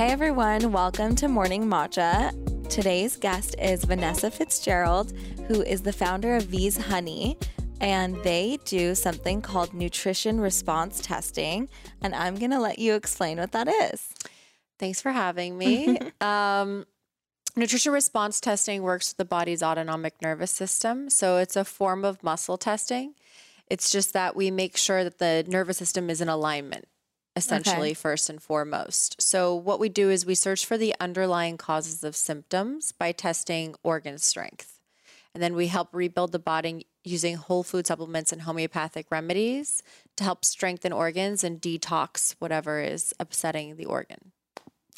Hey 0.00 0.12
everyone, 0.12 0.72
welcome 0.72 1.14
to 1.16 1.28
Morning 1.28 1.66
Matcha. 1.66 2.32
Today's 2.70 3.18
guest 3.18 3.54
is 3.60 3.84
Vanessa 3.84 4.30
Fitzgerald, 4.30 5.12
who 5.46 5.60
is 5.60 5.82
the 5.82 5.92
founder 5.92 6.36
of 6.36 6.44
VeesHoney, 6.44 7.36
and 7.82 8.16
they 8.22 8.58
do 8.64 8.94
something 8.94 9.42
called 9.42 9.74
nutrition 9.74 10.40
response 10.40 11.02
testing. 11.02 11.68
And 12.00 12.14
I'm 12.14 12.36
going 12.36 12.50
to 12.52 12.58
let 12.58 12.78
you 12.78 12.94
explain 12.94 13.36
what 13.36 13.52
that 13.52 13.68
is. 13.68 14.08
Thanks 14.78 15.02
for 15.02 15.10
having 15.12 15.58
me. 15.58 15.98
um, 16.22 16.86
nutrition 17.54 17.92
response 17.92 18.40
testing 18.40 18.82
works 18.82 19.10
with 19.10 19.18
the 19.18 19.26
body's 19.26 19.62
autonomic 19.62 20.14
nervous 20.22 20.50
system. 20.50 21.10
So 21.10 21.36
it's 21.36 21.56
a 21.56 21.64
form 21.66 22.06
of 22.06 22.22
muscle 22.22 22.56
testing. 22.56 23.16
It's 23.66 23.90
just 23.90 24.14
that 24.14 24.34
we 24.34 24.50
make 24.50 24.78
sure 24.78 25.04
that 25.04 25.18
the 25.18 25.44
nervous 25.46 25.76
system 25.76 26.08
is 26.08 26.22
in 26.22 26.30
alignment, 26.30 26.88
essentially, 27.36 27.90
Okay. 27.90 27.94
first 27.94 28.28
and 28.30 28.42
foremost. 28.42 29.20
So, 29.20 29.54
what 29.54 29.80
we 29.80 29.88
do 29.88 30.10
is 30.10 30.26
we 30.26 30.34
search 30.34 30.66
for 30.66 30.76
the 30.76 30.94
underlying 31.00 31.56
causes 31.56 32.02
of 32.04 32.16
symptoms 32.16 32.92
by 32.92 33.12
testing 33.12 33.74
organ 33.82 34.18
strength. 34.18 34.80
And 35.34 35.42
then 35.42 35.54
we 35.54 35.68
help 35.68 35.88
rebuild 35.92 36.32
the 36.32 36.40
body 36.40 36.86
using 37.04 37.36
whole 37.36 37.62
food 37.62 37.86
supplements 37.86 38.32
and 38.32 38.42
homeopathic 38.42 39.06
remedies 39.10 39.82
to 40.16 40.24
help 40.24 40.44
strengthen 40.44 40.92
organs 40.92 41.44
and 41.44 41.60
detox 41.60 42.34
whatever 42.40 42.80
is 42.80 43.14
upsetting 43.20 43.76
the 43.76 43.84
organ. 43.86 44.32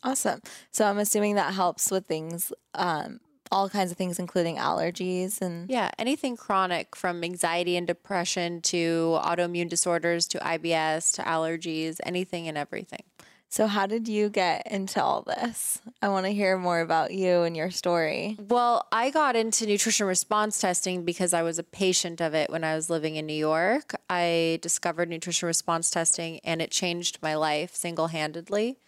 Awesome. 0.03 0.41
So 0.73 0.87
I'm 0.87 0.99
assuming 0.99 1.35
that 1.37 1.55
helps 1.55 1.91
with 1.91 2.07
things, 2.07 2.53
um, 2.75 3.21
all 3.53 3.69
kinds 3.69 3.93
of 3.93 3.97
things, 3.97 4.19
including 4.19 4.57
allergies 4.57 5.41
and. 5.41 5.71
Yeah, 5.71 5.91
anything 5.99 6.37
chronic 6.37 6.97
from 6.97 7.23
anxiety 7.23 7.77
and 7.77 7.87
depression 7.87 8.61
to 8.63 9.21
autoimmune 9.23 9.69
disorders 9.69 10.27
to 10.29 10.39
IBS 10.39 11.15
to 11.17 11.23
allergies, 11.23 11.99
anything 12.05 12.49
and 12.49 12.59
everything. 12.59 13.05
So, 13.53 13.67
how 13.67 13.85
did 13.85 14.09
you 14.09 14.31
get 14.31 14.67
into 14.67 15.03
all 15.05 15.21
this? 15.21 15.83
I 16.01 16.09
want 16.09 16.25
to 16.25 16.33
hear 16.33 16.57
more 16.57 16.81
about 16.81 17.13
you 17.13 17.43
and 17.43 17.55
your 17.55 17.71
story. 17.71 18.39
Well, 18.41 18.89
I 18.91 19.11
got 19.11 19.37
into 19.37 19.67
nutrition 19.67 20.07
response 20.07 20.59
testing 20.59 21.05
because 21.05 21.35
I 21.35 21.43
was 21.43 21.59
a 21.59 21.63
patient 21.63 22.23
of 22.23 22.33
it 22.33 22.49
when 22.49 22.65
I 22.65 22.75
was 22.75 22.89
living 22.89 23.17
in 23.17 23.27
New 23.27 23.35
York. 23.35 23.95
I 24.09 24.59
discovered 24.63 25.11
nutrition 25.11 25.47
response 25.49 25.91
testing 25.91 26.41
and 26.45 26.63
it 26.63 26.71
changed 26.71 27.19
my 27.21 27.35
life 27.35 27.75
single 27.75 28.07
handedly. 28.07 28.79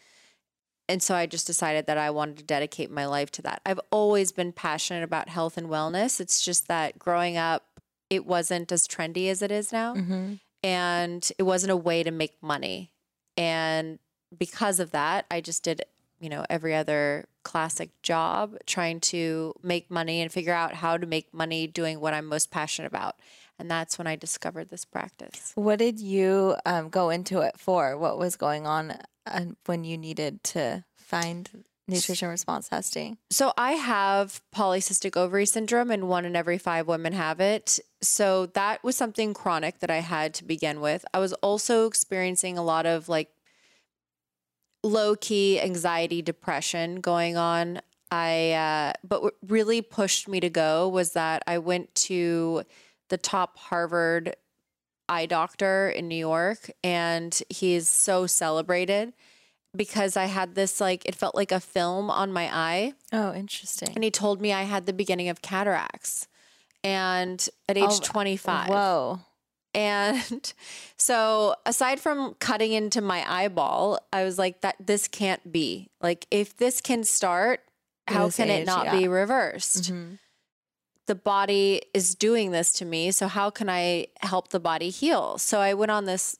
And 0.88 1.02
so 1.02 1.14
I 1.14 1.26
just 1.26 1.46
decided 1.46 1.86
that 1.86 1.96
I 1.96 2.10
wanted 2.10 2.38
to 2.38 2.44
dedicate 2.44 2.90
my 2.90 3.06
life 3.06 3.30
to 3.32 3.42
that. 3.42 3.62
I've 3.64 3.80
always 3.90 4.32
been 4.32 4.52
passionate 4.52 5.02
about 5.02 5.28
health 5.28 5.56
and 5.56 5.68
wellness. 5.68 6.20
It's 6.20 6.42
just 6.42 6.68
that 6.68 6.98
growing 6.98 7.36
up, 7.36 7.64
it 8.10 8.26
wasn't 8.26 8.70
as 8.70 8.86
trendy 8.86 9.30
as 9.30 9.40
it 9.40 9.50
is 9.50 9.72
now. 9.72 9.94
Mm-hmm. 9.94 10.34
And 10.62 11.32
it 11.38 11.42
wasn't 11.42 11.72
a 11.72 11.76
way 11.76 12.02
to 12.02 12.10
make 12.10 12.42
money. 12.42 12.92
And 13.36 13.98
because 14.36 14.80
of 14.80 14.90
that, 14.92 15.26
I 15.30 15.40
just 15.40 15.62
did, 15.62 15.82
you 16.20 16.28
know, 16.28 16.44
every 16.50 16.74
other 16.74 17.26
classic 17.42 17.90
job 18.02 18.56
trying 18.66 19.00
to 19.00 19.54
make 19.62 19.90
money 19.90 20.20
and 20.20 20.32
figure 20.32 20.54
out 20.54 20.74
how 20.74 20.96
to 20.96 21.06
make 21.06 21.32
money 21.32 21.66
doing 21.66 22.00
what 22.00 22.14
I'm 22.14 22.26
most 22.26 22.50
passionate 22.50 22.88
about. 22.88 23.16
And 23.58 23.70
that's 23.70 23.98
when 23.98 24.06
I 24.06 24.16
discovered 24.16 24.70
this 24.70 24.84
practice. 24.84 25.52
What 25.54 25.78
did 25.78 26.00
you 26.00 26.56
um, 26.66 26.88
go 26.88 27.10
into 27.10 27.40
it 27.40 27.58
for? 27.58 27.96
What 27.96 28.18
was 28.18 28.36
going 28.36 28.66
on 28.66 28.98
uh, 29.26 29.44
when 29.66 29.84
you 29.84 29.96
needed 29.96 30.42
to 30.44 30.84
find 30.96 31.64
nutrition 31.86 32.28
response 32.28 32.68
testing? 32.68 33.18
So 33.30 33.52
I 33.56 33.72
have 33.72 34.40
polycystic 34.54 35.16
ovary 35.16 35.46
syndrome, 35.46 35.90
and 35.90 36.08
one 36.08 36.24
in 36.24 36.34
every 36.34 36.58
five 36.58 36.88
women 36.88 37.12
have 37.12 37.40
it. 37.40 37.78
So 38.02 38.46
that 38.46 38.82
was 38.82 38.96
something 38.96 39.34
chronic 39.34 39.80
that 39.80 39.90
I 39.90 40.00
had 40.00 40.34
to 40.34 40.44
begin 40.44 40.80
with. 40.80 41.04
I 41.14 41.18
was 41.18 41.32
also 41.34 41.86
experiencing 41.86 42.58
a 42.58 42.64
lot 42.64 42.86
of 42.86 43.08
like 43.08 43.30
low 44.82 45.16
key 45.16 45.60
anxiety, 45.60 46.22
depression 46.22 47.00
going 47.00 47.36
on. 47.36 47.80
I, 48.10 48.52
uh, 48.52 48.92
but 49.02 49.22
what 49.22 49.34
really 49.46 49.80
pushed 49.82 50.28
me 50.28 50.38
to 50.40 50.50
go 50.50 50.88
was 50.88 51.12
that 51.14 51.42
I 51.46 51.58
went 51.58 51.94
to 51.96 52.64
the 53.08 53.18
top 53.18 53.58
Harvard 53.58 54.36
eye 55.08 55.26
doctor 55.26 55.88
in 55.88 56.08
New 56.08 56.16
York, 56.16 56.70
and 56.82 57.42
he's 57.48 57.88
so 57.88 58.26
celebrated 58.26 59.12
because 59.76 60.16
I 60.16 60.26
had 60.26 60.54
this 60.54 60.80
like, 60.80 61.04
it 61.04 61.14
felt 61.14 61.34
like 61.34 61.52
a 61.52 61.60
film 61.60 62.10
on 62.10 62.32
my 62.32 62.48
eye. 62.54 62.94
Oh, 63.12 63.34
interesting. 63.34 63.90
And 63.94 64.04
he 64.04 64.10
told 64.10 64.40
me 64.40 64.52
I 64.52 64.62
had 64.62 64.86
the 64.86 64.92
beginning 64.92 65.28
of 65.28 65.42
cataracts. 65.42 66.28
And 66.82 67.46
at 67.68 67.76
age 67.76 67.84
Oh, 67.84 68.00
25. 68.02 68.68
Whoa. 68.68 69.20
And 69.74 70.52
so 70.96 71.56
aside 71.66 71.98
from 71.98 72.34
cutting 72.38 72.72
into 72.72 73.00
my 73.00 73.24
eyeball, 73.28 73.98
I 74.12 74.24
was 74.24 74.38
like 74.38 74.60
that 74.60 74.76
this 74.78 75.08
can't 75.08 75.50
be. 75.50 75.90
Like 76.00 76.26
if 76.30 76.56
this 76.56 76.80
can 76.80 77.02
start, 77.04 77.60
how 78.06 78.26
this 78.26 78.36
can 78.36 78.50
it 78.50 78.66
not 78.66 78.84
yeah. 78.84 78.92
Mm-hmm. 78.92 79.00
be 79.00 79.08
reversed? 79.08 79.92
The 81.06 81.14
body 81.14 81.82
is 81.92 82.14
doing 82.14 82.50
this 82.50 82.72
to 82.74 82.84
me, 82.84 83.10
so 83.10 83.28
how 83.28 83.50
can 83.50 83.68
I 83.68 84.06
help 84.20 84.48
the 84.48 84.60
body 84.60 84.90
heal? 84.90 85.38
So 85.38 85.60
I 85.60 85.74
went 85.74 85.90
on 85.90 86.06
this 86.06 86.38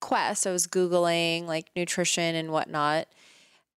quest. 0.00 0.46
I 0.46 0.52
was 0.52 0.66
googling 0.66 1.46
like 1.46 1.70
nutrition 1.76 2.34
and 2.34 2.50
whatnot. 2.50 3.06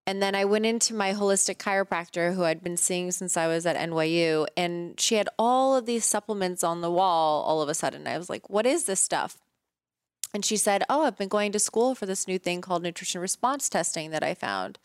And 0.06 0.20
then 0.20 0.34
I 0.34 0.44
went 0.44 0.66
into 0.66 0.94
my 0.94 1.12
holistic 1.12 1.58
chiropractor 1.58 2.34
who 2.34 2.44
I'd 2.44 2.64
been 2.64 2.76
seeing 2.76 3.12
since 3.12 3.36
I 3.36 3.46
was 3.46 3.66
at 3.66 3.76
NYU. 3.76 4.46
And 4.56 4.98
she 4.98 5.14
had 5.14 5.28
all 5.38 5.76
of 5.76 5.86
these 5.86 6.04
supplements 6.04 6.64
on 6.64 6.80
the 6.80 6.90
wall 6.90 7.42
all 7.42 7.62
of 7.62 7.68
a 7.68 7.74
sudden. 7.74 8.08
I 8.08 8.18
was 8.18 8.28
like, 8.28 8.50
what 8.50 8.66
is 8.66 8.84
this 8.84 8.98
stuff? 8.98 9.38
And 10.34 10.44
she 10.44 10.56
said, 10.56 10.82
Oh, 10.88 11.04
I've 11.04 11.18
been 11.18 11.28
going 11.28 11.52
to 11.52 11.58
school 11.58 11.94
for 11.94 12.06
this 12.06 12.26
new 12.26 12.38
thing 12.38 12.60
called 12.60 12.82
nutrition 12.82 13.20
response 13.20 13.68
testing 13.68 14.10
that 14.10 14.22
I 14.22 14.34
found. 14.34 14.78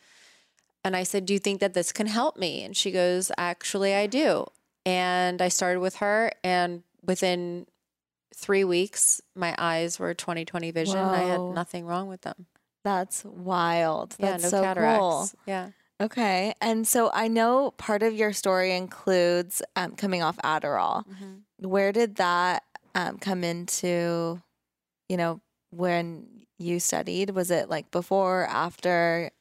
And 0.84 0.96
I 0.96 1.04
said, 1.04 1.26
Do 1.26 1.34
you 1.34 1.40
think 1.40 1.62
that 1.62 1.74
this 1.74 1.92
can 1.92 2.08
help 2.08 2.38
me? 2.38 2.64
And 2.64 2.76
she 2.76 2.92
goes, 2.92 3.32
Actually, 3.38 3.94
I 3.96 4.08
do. 4.08 4.48
And 4.88 5.42
I 5.42 5.50
started 5.50 5.82
with 5.82 5.98
her. 5.98 6.32
And 6.44 6.84
within 7.04 7.68
three 8.34 8.64
weeks, 8.64 9.22
my 9.36 9.54
eyes 9.58 10.00
were 10.00 10.14
20 10.14 10.46
20 10.46 10.72
vision. 10.72 10.98
I 10.98 11.24
had 11.24 11.42
nothing 11.42 11.86
wrong 11.86 12.08
with 12.08 12.22
them. 12.22 12.46
That's 12.84 13.26
wild. 13.26 14.16
Yeah, 14.18 14.32
That's 14.32 14.44
no 14.44 14.50
so 14.50 14.62
cataracts. 14.62 15.00
cool. 15.00 15.30
Yeah. 15.46 15.70
Okay. 16.00 16.54
And 16.62 16.88
so 16.88 17.12
I 17.14 17.28
know 17.28 17.72
part 17.72 18.04
of 18.04 18.14
your 18.14 18.32
story 18.32 18.76
includes 18.76 19.62
um, 19.76 19.96
coming 19.96 20.24
off 20.24 20.38
Adderall. 20.38 21.04
Mm-hmm. 21.06 21.68
Where 21.68 21.92
did 21.92 22.16
that 22.16 22.64
um, 22.96 23.18
come 23.18 23.44
into, 23.44 24.42
you 25.10 25.18
know, 25.18 25.42
when 25.72 26.28
you 26.60 26.80
studied? 26.80 27.32
Was 27.32 27.52
it 27.52 27.70
like 27.70 27.92
before, 27.92 28.46
after? 28.46 29.32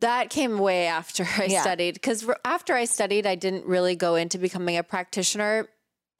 That 0.00 0.30
came 0.30 0.58
way 0.58 0.86
after 0.86 1.26
I 1.38 1.44
Yeah. 1.46 1.60
studied 1.62 1.94
because 1.94 2.24
after 2.44 2.74
I 2.74 2.84
studied, 2.84 3.26
I 3.26 3.34
didn't 3.34 3.64
really 3.66 3.96
go 3.96 4.14
into 4.14 4.38
becoming 4.38 4.76
a 4.76 4.82
practitioner. 4.82 5.68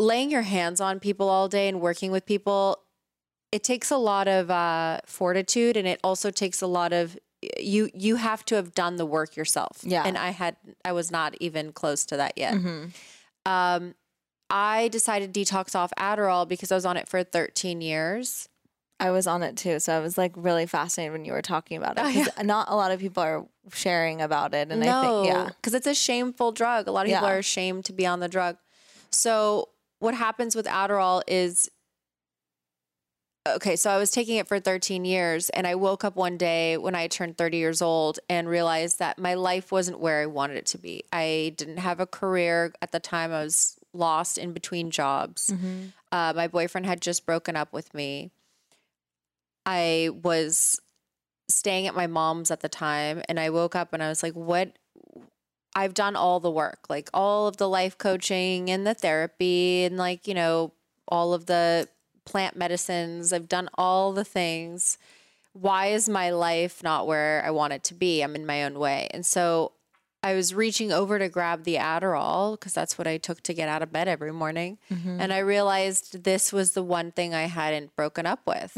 Laying 0.00 0.30
your 0.30 0.42
hands 0.42 0.80
on 0.80 1.00
people 1.00 1.28
all 1.28 1.48
day 1.48 1.68
and 1.68 1.80
working 1.80 2.10
with 2.12 2.24
people, 2.26 2.78
it 3.52 3.62
takes 3.64 3.90
a 3.90 3.96
lot 3.96 4.28
of 4.28 4.50
uh, 4.50 5.00
fortitude, 5.06 5.76
and 5.76 5.86
it 5.88 5.98
also 6.04 6.30
takes 6.30 6.60
a 6.62 6.66
lot 6.66 6.92
of 6.92 7.18
you. 7.58 7.88
You 7.94 8.16
have 8.16 8.44
to 8.46 8.56
have 8.56 8.74
done 8.74 8.96
the 8.96 9.06
work 9.06 9.36
yourself. 9.36 9.78
Yeah. 9.82 10.04
and 10.06 10.16
I 10.18 10.30
had 10.30 10.56
I 10.84 10.92
was 10.92 11.10
not 11.10 11.34
even 11.40 11.72
close 11.72 12.04
to 12.06 12.16
that 12.16 12.34
yet. 12.36 12.54
Mhm. 12.54 12.92
Um, 13.46 13.94
I 14.50 14.88
decided 14.88 15.32
detox 15.32 15.74
off 15.74 15.92
Adderall 15.98 16.46
because 16.48 16.70
I 16.72 16.74
was 16.74 16.86
on 16.86 16.96
it 16.96 17.08
for 17.08 17.22
13 17.22 17.80
years. 17.80 18.48
I 19.00 19.10
was 19.10 19.26
on 19.28 19.42
it 19.42 19.56
too. 19.56 19.78
So 19.78 19.96
I 19.96 20.00
was 20.00 20.18
like 20.18 20.32
really 20.36 20.66
fascinated 20.66 21.12
when 21.12 21.24
you 21.24 21.32
were 21.32 21.42
talking 21.42 21.76
about 21.76 21.98
it. 21.98 22.04
Oh, 22.04 22.12
'cause 22.12 22.44
Not 22.44 22.68
a 22.70 22.74
lot 22.76 22.90
of 22.90 22.98
people 22.98 23.22
are 23.22 23.46
sharing 23.74 24.20
about 24.20 24.54
it. 24.54 24.70
And 24.70 24.82
I 24.84 25.02
think, 25.02 25.26
yeah. 25.26 25.48
because 25.56 25.74
it's 25.74 25.86
a 25.86 25.94
shameful 25.94 26.52
drug. 26.52 26.88
A 26.88 26.90
lot 26.90 27.06
of 27.06 27.12
people 27.12 27.26
are 27.26 27.38
ashamed 27.38 27.84
to 27.86 27.92
be 27.92 28.06
on 28.06 28.20
the 28.20 28.28
drug. 28.28 28.56
So 29.10 29.70
what 29.98 30.14
happens 30.14 30.54
with 30.54 30.66
Adderall 30.66 31.22
is 31.26 31.70
okay. 33.46 33.76
So 33.76 33.90
I 33.90 33.96
was 33.96 34.10
taking 34.10 34.36
it 34.36 34.46
for 34.46 34.60
13 34.60 35.04
years, 35.04 35.50
and 35.50 35.66
I 35.66 35.74
woke 35.74 36.04
up 36.04 36.16
one 36.16 36.36
day 36.36 36.76
when 36.76 36.94
I 36.94 37.06
turned 37.06 37.38
30 37.38 37.56
years 37.56 37.82
old 37.82 38.18
and 38.28 38.48
realized 38.48 38.98
that 38.98 39.18
my 39.18 39.34
life 39.34 39.72
wasn't 39.72 40.00
where 40.00 40.22
I 40.22 40.26
wanted 40.26 40.58
it 40.58 40.66
to 40.66 40.78
be. 40.78 41.04
I 41.12 41.54
didn't 41.56 41.78
have 41.78 42.00
a 42.00 42.06
career 42.06 42.72
at 42.82 42.92
the 42.92 43.00
time. 43.00 43.32
I 43.32 43.42
was 43.42 43.76
lost 43.92 44.38
in 44.38 44.52
between 44.52 44.90
jobs. 44.90 45.50
Uh, 46.12 46.32
my 46.36 46.48
boyfriend 46.48 46.86
had 46.86 47.00
just 47.00 47.26
broken 47.26 47.56
up 47.56 47.72
with 47.72 47.92
me. 47.94 48.30
I 49.64 50.10
was 50.22 50.80
staying 51.48 51.86
at 51.86 51.94
my 51.94 52.06
mom's 52.06 52.50
at 52.50 52.60
the 52.60 52.68
time 52.68 53.22
and 53.28 53.40
I 53.40 53.50
woke 53.50 53.74
up 53.74 53.92
and 53.92 54.02
I 54.02 54.08
was 54.08 54.22
like, 54.22 54.34
what? 54.34 54.72
I've 55.74 55.94
done 55.94 56.16
all 56.16 56.40
the 56.40 56.50
work, 56.50 56.86
like 56.88 57.08
all 57.14 57.46
of 57.46 57.56
the 57.56 57.68
life 57.68 57.96
coaching 57.96 58.68
and 58.68 58.86
the 58.86 58.94
therapy 58.94 59.84
and 59.84 59.96
like, 59.96 60.26
you 60.26 60.34
know, 60.34 60.72
all 61.06 61.32
of 61.32 61.46
the 61.46 61.88
plant 62.24 62.56
medicines. 62.56 63.32
I've 63.32 63.48
done 63.48 63.68
all 63.74 64.12
the 64.12 64.24
things. 64.24 64.98
Why 65.52 65.86
is 65.86 66.08
my 66.08 66.30
life 66.30 66.82
not 66.82 67.06
where 67.06 67.42
I 67.44 67.50
want 67.50 67.72
it 67.72 67.84
to 67.84 67.94
be? 67.94 68.22
I'm 68.22 68.34
in 68.34 68.46
my 68.46 68.64
own 68.64 68.78
way. 68.78 69.08
And 69.12 69.24
so 69.24 69.72
I 70.22 70.34
was 70.34 70.52
reaching 70.52 70.90
over 70.92 71.18
to 71.18 71.28
grab 71.28 71.62
the 71.64 71.76
Adderall 71.76 72.52
because 72.52 72.74
that's 72.74 72.98
what 72.98 73.06
I 73.06 73.18
took 73.18 73.40
to 73.44 73.54
get 73.54 73.68
out 73.68 73.82
of 73.82 73.92
bed 73.92 74.08
every 74.08 74.32
morning. 74.32 74.78
And 75.20 75.32
I 75.32 75.38
realized 75.38 76.24
this 76.24 76.52
was 76.52 76.72
the 76.72 76.82
one 76.82 77.12
thing 77.12 77.34
I 77.34 77.42
hadn't 77.44 77.94
broken 77.94 78.26
up 78.26 78.40
with. 78.46 78.72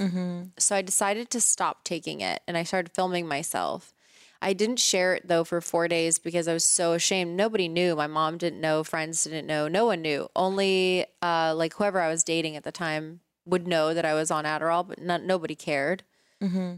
So 0.58 0.76
I 0.76 0.82
decided 0.82 1.30
to 1.30 1.40
stop 1.40 1.82
taking 1.84 2.20
it 2.20 2.40
and 2.46 2.56
I 2.58 2.62
started 2.64 2.92
filming 2.94 3.26
myself. 3.26 3.94
I 4.42 4.52
didn't 4.54 4.78
share 4.78 5.14
it 5.14 5.28
though 5.28 5.44
for 5.44 5.60
four 5.60 5.88
days 5.88 6.18
because 6.18 6.46
I 6.48 6.52
was 6.52 6.64
so 6.64 6.92
ashamed. 6.92 7.36
Nobody 7.36 7.68
knew. 7.68 7.94
My 7.96 8.06
mom 8.06 8.38
didn't 8.38 8.60
know. 8.60 8.84
Friends 8.84 9.24
didn't 9.24 9.46
know. 9.46 9.68
No 9.68 9.86
one 9.86 10.02
knew. 10.02 10.28
Only 10.36 11.06
uh, 11.22 11.54
like 11.56 11.74
whoever 11.74 12.00
I 12.00 12.08
was 12.08 12.22
dating 12.24 12.56
at 12.56 12.64
the 12.64 12.72
time 12.72 13.20
would 13.46 13.66
know 13.66 13.92
that 13.94 14.04
I 14.04 14.14
was 14.14 14.30
on 14.30 14.44
Adderall, 14.44 14.86
but 14.86 15.00
not, 15.00 15.22
nobody 15.22 15.54
cared. 15.54 16.04
Mm-hmm. 16.42 16.76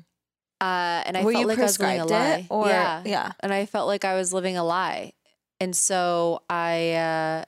Uh, 0.62 1.02
and 1.06 1.16
I 1.16 1.24
Were 1.24 1.32
felt 1.32 1.48
like 1.48 1.58
I 1.58 1.62
was 1.64 1.78
living 1.80 2.00
a 2.00 2.06
lie. 2.06 2.34
it, 2.36 2.46
or 2.48 2.68
yeah, 2.68 3.02
yeah? 3.04 3.32
and 3.40 3.52
I 3.52 3.66
felt 3.66 3.88
like 3.88 4.04
I 4.04 4.14
was 4.14 4.32
living 4.32 4.56
a 4.56 4.64
lie. 4.64 5.12
And 5.60 5.74
so 5.76 6.42
I 6.48 6.92
uh 6.94 7.44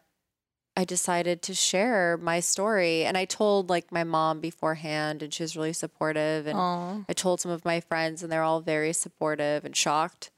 I 0.77 0.85
decided 0.85 1.41
to 1.43 1.55
share 1.55 2.17
my 2.17 2.41
story 2.41 3.05
and 3.05 3.17
I 3.17 3.25
told 3.27 3.71
like 3.71 3.93
my 3.93 4.03
mom 4.03 4.41
beforehand 4.41 5.23
and 5.23 5.33
she 5.33 5.45
was 5.45 5.57
really 5.57 5.73
supportive 5.73 6.49
and 6.49 6.59
Oh, 6.59 7.05
I 7.09 7.13
told 7.13 7.41
some 7.41 7.53
of 7.53 7.65
my 7.65 7.79
friends 7.81 8.23
and 8.25 8.33
they're 8.33 8.43
all 8.43 8.61
very 8.61 8.93
supportive 8.93 9.65
and 9.65 9.77
shocked. 9.77 10.31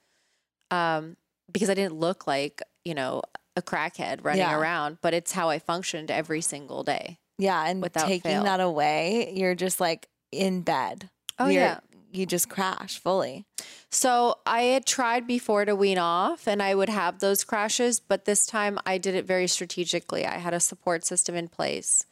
Um 0.70 1.16
because 1.52 1.70
I 1.70 1.74
didn't 1.74 1.94
look 1.98 2.26
like, 2.26 2.60
you 2.84 2.94
know, 2.94 3.22
a 3.56 3.62
crackhead 3.62 4.22
running 4.24 4.40
Yeah. 4.40 4.58
around, 4.58 4.98
but 5.00 5.14
it's 5.14 5.32
how 5.32 5.48
I 5.48 5.58
functioned 5.58 6.10
every 6.10 6.42
single 6.42 6.82
day. 6.82 7.18
yeah. 7.38 7.64
And 7.66 7.80
Without 7.80 8.06
taking 8.06 8.32
fail. 8.32 8.44
that 8.44 8.60
away, 8.60 9.32
you're 9.34 9.54
just 9.54 9.80
like 9.80 10.08
in 10.32 10.60
bed. 10.62 11.08
Oh 11.38 11.46
You're- 11.46 11.54
yeah. 11.64 11.80
You 12.16 12.26
just 12.26 12.48
crash 12.48 12.98
fully. 12.98 13.44
So 13.90 14.36
I 14.46 14.62
had 14.62 14.86
tried 14.86 15.26
before 15.26 15.64
to 15.64 15.76
wean 15.76 15.98
off 15.98 16.46
and 16.48 16.62
I 16.62 16.74
would 16.74 16.88
have 16.88 17.18
those 17.18 17.44
crashes, 17.44 18.00
but 18.00 18.24
this 18.24 18.46
time 18.46 18.78
I 18.86 18.98
did 18.98 19.14
it 19.14 19.24
very 19.24 19.46
strategically. 19.46 20.26
I 20.26 20.38
had 20.38 20.54
a 20.54 20.60
support 20.60 21.04
system 21.04 21.34
in 21.34 21.48
place 21.48 22.06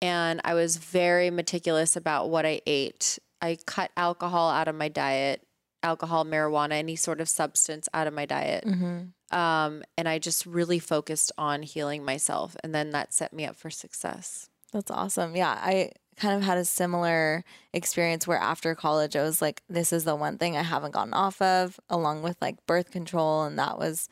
and 0.00 0.40
I 0.44 0.54
was 0.54 0.76
very 0.76 1.30
meticulous 1.30 1.96
about 1.96 2.28
what 2.28 2.44
I 2.44 2.60
ate. 2.66 3.18
I 3.40 3.58
cut 3.66 3.90
alcohol 3.96 4.50
out 4.50 4.68
of 4.68 4.74
my 4.74 4.88
diet, 4.88 5.46
alcohol, 5.82 6.24
marijuana, 6.24 6.72
any 6.72 6.96
sort 6.96 7.20
of 7.20 7.28
substance 7.28 7.88
out 7.94 8.06
of 8.06 8.14
my 8.14 8.26
diet. 8.26 8.64
Mm-hmm. 8.64 9.36
Um, 9.36 9.82
and 9.96 10.08
I 10.08 10.18
just 10.18 10.44
really 10.44 10.78
focused 10.78 11.32
on 11.38 11.62
healing 11.62 12.04
myself. 12.04 12.56
And 12.62 12.74
then 12.74 12.90
that 12.90 13.14
set 13.14 13.32
me 13.32 13.46
up 13.46 13.56
for 13.56 13.70
success. 13.70 14.48
That's 14.72 14.90
awesome. 14.90 15.36
Yeah, 15.36 15.56
I 15.58 15.92
kind 16.22 16.36
of 16.36 16.42
had 16.42 16.56
a 16.56 16.64
similar 16.64 17.42
experience 17.72 18.28
where 18.28 18.38
after 18.38 18.76
college, 18.76 19.16
I 19.16 19.22
was 19.22 19.42
like, 19.42 19.60
this 19.68 19.92
is 19.92 20.04
the 20.04 20.14
one 20.14 20.38
thing 20.38 20.56
I 20.56 20.62
haven't 20.62 20.92
gotten 20.92 21.12
off 21.12 21.42
of, 21.42 21.80
along 21.90 22.22
with 22.22 22.36
like 22.40 22.64
birth 22.64 22.92
control. 22.92 23.42
And 23.42 23.58
that 23.58 23.76
was 23.76 24.08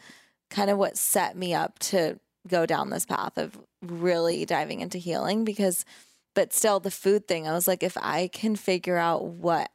kind 0.50 0.70
of 0.70 0.76
what 0.76 0.98
set 0.98 1.36
me 1.36 1.54
up 1.54 1.78
to 1.78 2.18
go 2.48 2.66
down 2.66 2.90
this 2.90 3.06
path 3.06 3.38
of 3.38 3.56
really 3.80 4.44
diving 4.44 4.80
into 4.80 4.98
healing 4.98 5.44
because, 5.44 5.84
but 6.34 6.52
still, 6.52 6.80
the 6.80 6.90
food 6.90 7.28
thing, 7.28 7.46
I 7.46 7.52
was 7.52 7.68
like, 7.68 7.84
if 7.84 7.96
I 7.96 8.28
can 8.32 8.56
figure 8.56 8.96
out 8.96 9.24
what 9.26 9.70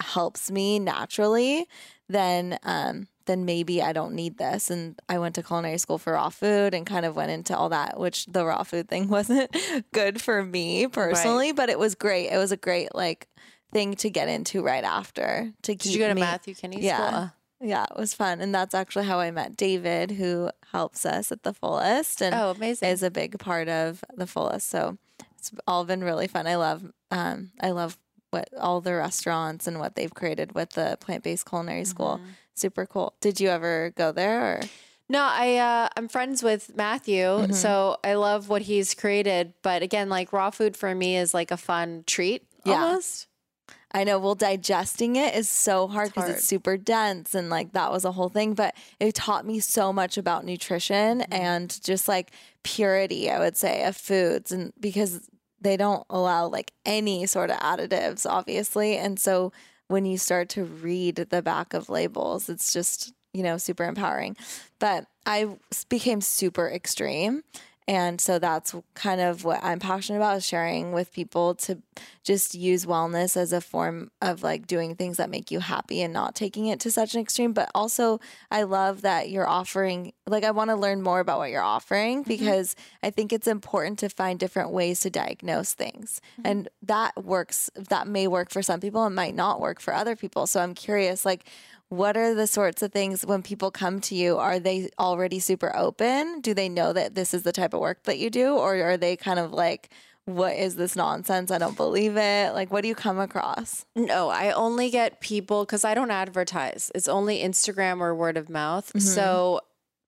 helps 0.00 0.48
me 0.48 0.78
naturally, 0.78 1.66
then, 2.08 2.56
um, 2.62 3.08
then 3.30 3.44
maybe 3.44 3.80
I 3.80 3.92
don't 3.92 4.14
need 4.14 4.36
this. 4.38 4.70
And 4.70 5.00
I 5.08 5.18
went 5.18 5.36
to 5.36 5.42
culinary 5.42 5.78
school 5.78 5.98
for 5.98 6.14
raw 6.14 6.28
food 6.28 6.74
and 6.74 6.84
kind 6.84 7.06
of 7.06 7.14
went 7.14 7.30
into 7.30 7.56
all 7.56 7.68
that, 7.68 7.98
which 7.98 8.26
the 8.26 8.44
raw 8.44 8.64
food 8.64 8.88
thing 8.88 9.08
wasn't 9.18 9.56
good 9.92 10.20
for 10.20 10.42
me 10.44 10.88
personally, 10.88 11.52
but 11.52 11.70
it 11.70 11.78
was 11.78 11.94
great. 11.94 12.30
It 12.30 12.36
was 12.38 12.50
a 12.52 12.56
great 12.56 12.94
like 12.94 13.28
thing 13.72 13.94
to 13.94 14.10
get 14.10 14.28
into 14.28 14.62
right 14.62 14.82
after 14.84 15.52
to 15.62 15.72
keep 15.72 15.80
Did 15.82 15.92
you 15.94 15.98
go 16.00 16.08
to 16.08 16.14
me. 16.14 16.20
Matthew 16.22 16.54
Kenney 16.56 16.80
Yeah. 16.82 17.08
school? 17.08 17.32
Yeah, 17.62 17.84
it 17.90 17.96
was 17.98 18.14
fun. 18.14 18.40
And 18.40 18.54
that's 18.54 18.74
actually 18.74 19.04
how 19.04 19.20
I 19.20 19.30
met 19.30 19.54
David, 19.56 20.12
who 20.12 20.50
helps 20.72 21.04
us 21.06 21.30
at 21.30 21.42
the 21.42 21.52
fullest 21.52 22.20
and 22.22 22.34
Oh, 22.34 22.50
amazing. 22.50 22.88
is 22.88 23.02
a 23.02 23.10
big 23.10 23.38
part 23.38 23.68
of 23.68 24.02
the 24.14 24.26
fullest. 24.26 24.68
So 24.70 24.96
it's 25.38 25.52
all 25.66 25.84
been 25.84 26.02
really 26.02 26.26
fun. 26.26 26.46
I 26.46 26.56
love 26.56 26.90
um 27.10 27.50
I 27.60 27.70
love 27.70 27.96
what 28.30 28.48
all 28.58 28.80
the 28.80 28.94
restaurants 28.94 29.66
and 29.66 29.78
what 29.78 29.94
they've 29.94 30.14
created 30.14 30.54
with 30.54 30.70
the 30.70 30.96
plant 31.00 31.22
based 31.22 31.46
culinary 31.48 31.84
school. 31.84 32.16
Mm-hmm. 32.16 32.30
Super 32.54 32.86
cool. 32.86 33.14
Did 33.20 33.40
you 33.40 33.48
ever 33.48 33.92
go 33.96 34.12
there 34.12 34.40
or 34.56 34.60
No, 35.08 35.20
I 35.22 35.56
uh, 35.56 35.88
I'm 35.96 36.08
friends 36.08 36.42
with 36.42 36.76
Matthew, 36.76 37.24
Mm-hmm. 37.24 37.52
so 37.52 37.96
I 38.04 38.14
love 38.14 38.48
what 38.48 38.62
he's 38.62 38.94
created. 38.94 39.54
But 39.62 39.82
again, 39.82 40.08
like 40.08 40.32
raw 40.32 40.50
food 40.50 40.76
for 40.76 40.94
me 40.94 41.16
is 41.16 41.32
like 41.34 41.50
a 41.50 41.56
fun 41.56 42.04
treat. 42.06 42.44
Yeah. 42.64 42.84
Almost. 42.84 43.26
I 43.92 44.04
know. 44.04 44.20
Well, 44.20 44.36
digesting 44.36 45.16
it 45.16 45.34
is 45.34 45.48
so 45.48 45.88
hard 45.88 46.10
because 46.10 46.24
hard. 46.24 46.36
it's 46.36 46.46
super 46.46 46.76
dense 46.76 47.34
and 47.34 47.50
like 47.50 47.72
that 47.72 47.90
was 47.90 48.04
a 48.04 48.12
whole 48.12 48.28
thing. 48.28 48.54
But 48.54 48.76
it 49.00 49.16
taught 49.16 49.44
me 49.44 49.58
so 49.58 49.92
much 49.92 50.16
about 50.16 50.44
nutrition 50.44 51.20
Mm-hmm. 51.20 51.32
and 51.32 51.82
just 51.82 52.06
like 52.06 52.30
purity, 52.62 53.30
I 53.30 53.38
would 53.40 53.56
say, 53.56 53.82
of 53.84 53.96
foods. 53.96 54.52
And 54.52 54.72
because 54.78 55.28
they 55.60 55.76
don't 55.76 56.06
allow 56.08 56.46
like 56.46 56.72
any 56.86 57.26
sort 57.26 57.50
of 57.50 57.56
additives, 57.58 58.26
obviously. 58.30 58.96
And 58.96 59.18
so 59.18 59.52
when 59.90 60.06
you 60.06 60.16
start 60.16 60.48
to 60.50 60.62
read 60.64 61.16
the 61.16 61.42
back 61.42 61.74
of 61.74 61.88
labels, 61.88 62.48
it's 62.48 62.72
just, 62.72 63.12
you 63.34 63.42
know, 63.42 63.58
super 63.58 63.84
empowering. 63.84 64.36
But 64.78 65.06
I 65.26 65.56
became 65.88 66.20
super 66.20 66.70
extreme. 66.70 67.42
And 67.90 68.20
so 68.20 68.38
that's 68.38 68.72
kind 68.94 69.20
of 69.20 69.42
what 69.42 69.64
I'm 69.64 69.80
passionate 69.80 70.20
about 70.20 70.36
is 70.36 70.46
sharing 70.46 70.92
with 70.92 71.12
people 71.12 71.56
to 71.56 71.82
just 72.22 72.54
use 72.54 72.86
wellness 72.86 73.36
as 73.36 73.52
a 73.52 73.60
form 73.60 74.12
of 74.22 74.44
like 74.44 74.68
doing 74.68 74.94
things 74.94 75.16
that 75.16 75.28
make 75.28 75.50
you 75.50 75.58
happy 75.58 76.00
and 76.00 76.12
not 76.12 76.36
taking 76.36 76.66
it 76.66 76.78
to 76.80 76.92
such 76.92 77.14
an 77.14 77.20
extreme. 77.20 77.52
But 77.52 77.68
also, 77.74 78.20
I 78.48 78.62
love 78.62 79.02
that 79.02 79.28
you're 79.28 79.48
offering, 79.48 80.12
like, 80.28 80.44
I 80.44 80.52
want 80.52 80.70
to 80.70 80.76
learn 80.76 81.02
more 81.02 81.18
about 81.18 81.38
what 81.38 81.50
you're 81.50 81.62
offering 81.62 82.20
mm-hmm. 82.20 82.28
because 82.28 82.76
I 83.02 83.10
think 83.10 83.32
it's 83.32 83.48
important 83.48 83.98
to 83.98 84.08
find 84.08 84.38
different 84.38 84.70
ways 84.70 85.00
to 85.00 85.10
diagnose 85.10 85.74
things. 85.74 86.20
Mm-hmm. 86.34 86.42
And 86.46 86.68
that 86.82 87.24
works, 87.24 87.70
that 87.74 88.06
may 88.06 88.28
work 88.28 88.50
for 88.50 88.62
some 88.62 88.78
people 88.78 89.04
and 89.04 89.16
might 89.16 89.34
not 89.34 89.60
work 89.60 89.80
for 89.80 89.92
other 89.92 90.14
people. 90.14 90.46
So 90.46 90.60
I'm 90.60 90.74
curious, 90.74 91.24
like, 91.24 91.44
what 91.90 92.16
are 92.16 92.34
the 92.34 92.46
sorts 92.46 92.82
of 92.82 92.92
things 92.92 93.26
when 93.26 93.42
people 93.42 93.70
come 93.70 94.00
to 94.00 94.14
you? 94.14 94.38
Are 94.38 94.58
they 94.58 94.90
already 94.98 95.40
super 95.40 95.74
open? 95.76 96.40
Do 96.40 96.54
they 96.54 96.68
know 96.68 96.92
that 96.92 97.14
this 97.16 97.34
is 97.34 97.42
the 97.42 97.52
type 97.52 97.74
of 97.74 97.80
work 97.80 98.04
that 98.04 98.18
you 98.18 98.30
do? 98.30 98.54
Or 98.56 98.76
are 98.76 98.96
they 98.96 99.16
kind 99.16 99.40
of 99.40 99.52
like, 99.52 99.90
what 100.24 100.54
is 100.54 100.76
this 100.76 100.94
nonsense? 100.94 101.50
I 101.50 101.58
don't 101.58 101.76
believe 101.76 102.16
it. 102.16 102.54
Like, 102.54 102.72
what 102.72 102.82
do 102.82 102.88
you 102.88 102.94
come 102.94 103.18
across? 103.18 103.84
No, 103.96 104.28
I 104.28 104.52
only 104.52 104.88
get 104.90 105.20
people 105.20 105.64
because 105.64 105.84
I 105.84 105.94
don't 105.94 106.12
advertise. 106.12 106.92
It's 106.94 107.08
only 107.08 107.42
Instagram 107.42 108.00
or 108.00 108.14
word 108.14 108.36
of 108.36 108.48
mouth. 108.48 108.88
Mm-hmm. 108.88 109.00
So 109.00 109.60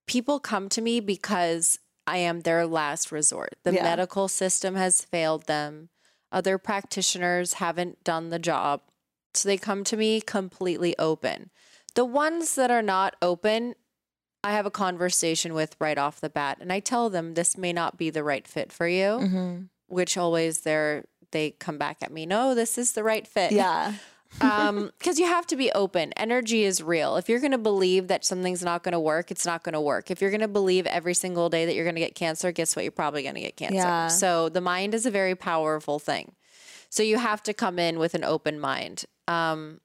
people 0.07 0.39
come 0.39 0.69
to 0.71 0.81
me 0.81 1.01
because 1.01 1.81
I 2.07 2.19
am 2.19 2.41
their 2.41 2.65
last 2.65 3.11
resort. 3.11 3.57
The 3.65 3.75
Yeah. 3.75 3.83
medical 3.83 4.29
system 4.29 4.77
has 4.77 5.01
failed 5.05 5.47
them. 5.47 5.89
Other 6.31 6.59
practitioners 6.59 7.55
haven't 7.55 8.05
done 8.05 8.31
the 8.31 8.39
job. 8.39 8.83
So 9.35 9.49
they 9.49 9.57
come 9.57 9.83
to 9.85 9.97
me 9.97 10.21
completely 10.21 10.97
open. 10.99 11.51
The 11.95 12.05
ones 12.05 12.55
that 12.55 12.71
are 12.71 12.83
not 12.83 13.17
open, 13.23 13.75
I 14.45 14.53
have 14.53 14.67
a 14.67 14.71
conversation 14.71 15.55
with 15.55 15.77
right 15.79 15.99
off 15.99 16.21
the 16.21 16.31
bat 16.31 16.59
and 16.61 16.73
I 16.73 16.81
tell 16.81 17.11
them 17.11 17.35
this 17.35 17.57
may 17.57 17.73
not 17.73 17.97
be 17.97 18.11
the 18.11 18.25
right 18.25 18.47
fit 18.47 18.73
for 18.73 18.89
you, 18.89 19.05
Mm-hmm. 19.21 19.63
which 19.89 20.17
always 20.17 20.61
they're 20.63 21.05
they 21.33 21.53
come 21.53 21.79
back 21.79 21.99
at 22.03 22.13
me, 22.13 22.27
no, 22.27 22.55
this 22.55 22.77
is 22.77 22.93
the 22.93 23.03
right 23.03 23.27
fit. 23.27 23.53
Yeah. 23.53 23.95
um 24.41 24.91
because 24.99 25.19
you 25.19 25.27
have 25.27 25.47
to 25.49 25.57
be 25.57 25.71
open. 25.73 26.13
Energy 26.17 26.65
is 26.65 26.83
real. 26.83 27.17
If 27.17 27.29
you're 27.29 27.41
going 27.41 27.53
to 27.53 27.59
believe 27.59 28.09
that 28.09 28.25
something's 28.25 28.63
not 28.65 28.83
going 28.83 28.95
to 28.95 29.01
work 29.01 29.31
it's 29.31 29.45
not 29.45 29.63
going 29.63 29.75
to 29.75 29.81
work. 29.81 30.11
If 30.11 30.23
you're 30.23 30.31
going 30.31 30.41
to 30.41 30.49
believe 30.49 30.87
every 30.87 31.13
single 31.15 31.51
day 31.51 31.67
that 31.67 31.75
you're 31.75 31.85
going 31.85 31.97
to 31.97 32.01
get 32.01 32.15
cancer 32.15 32.51
guess 32.53 32.75
what? 32.75 32.83
You're 32.85 32.93
probably 32.93 33.23
going 33.23 33.35
to 33.35 33.43
get 33.43 33.57
cancer. 33.59 33.77
Yeah. 33.77 34.09
so 34.09 34.49
the 34.49 34.63
mind 34.63 34.95
is 34.95 35.05
a 35.05 35.11
very 35.11 35.35
powerful 35.35 35.99
thing. 35.99 36.33
So 36.89 37.03
you 37.03 37.19
have 37.19 37.43
to 37.45 37.53
come 37.53 37.79
in 37.79 37.99
with 37.99 38.15
an 38.15 38.25
open 38.25 38.59
mind. 38.59 39.05
Um 39.29 39.81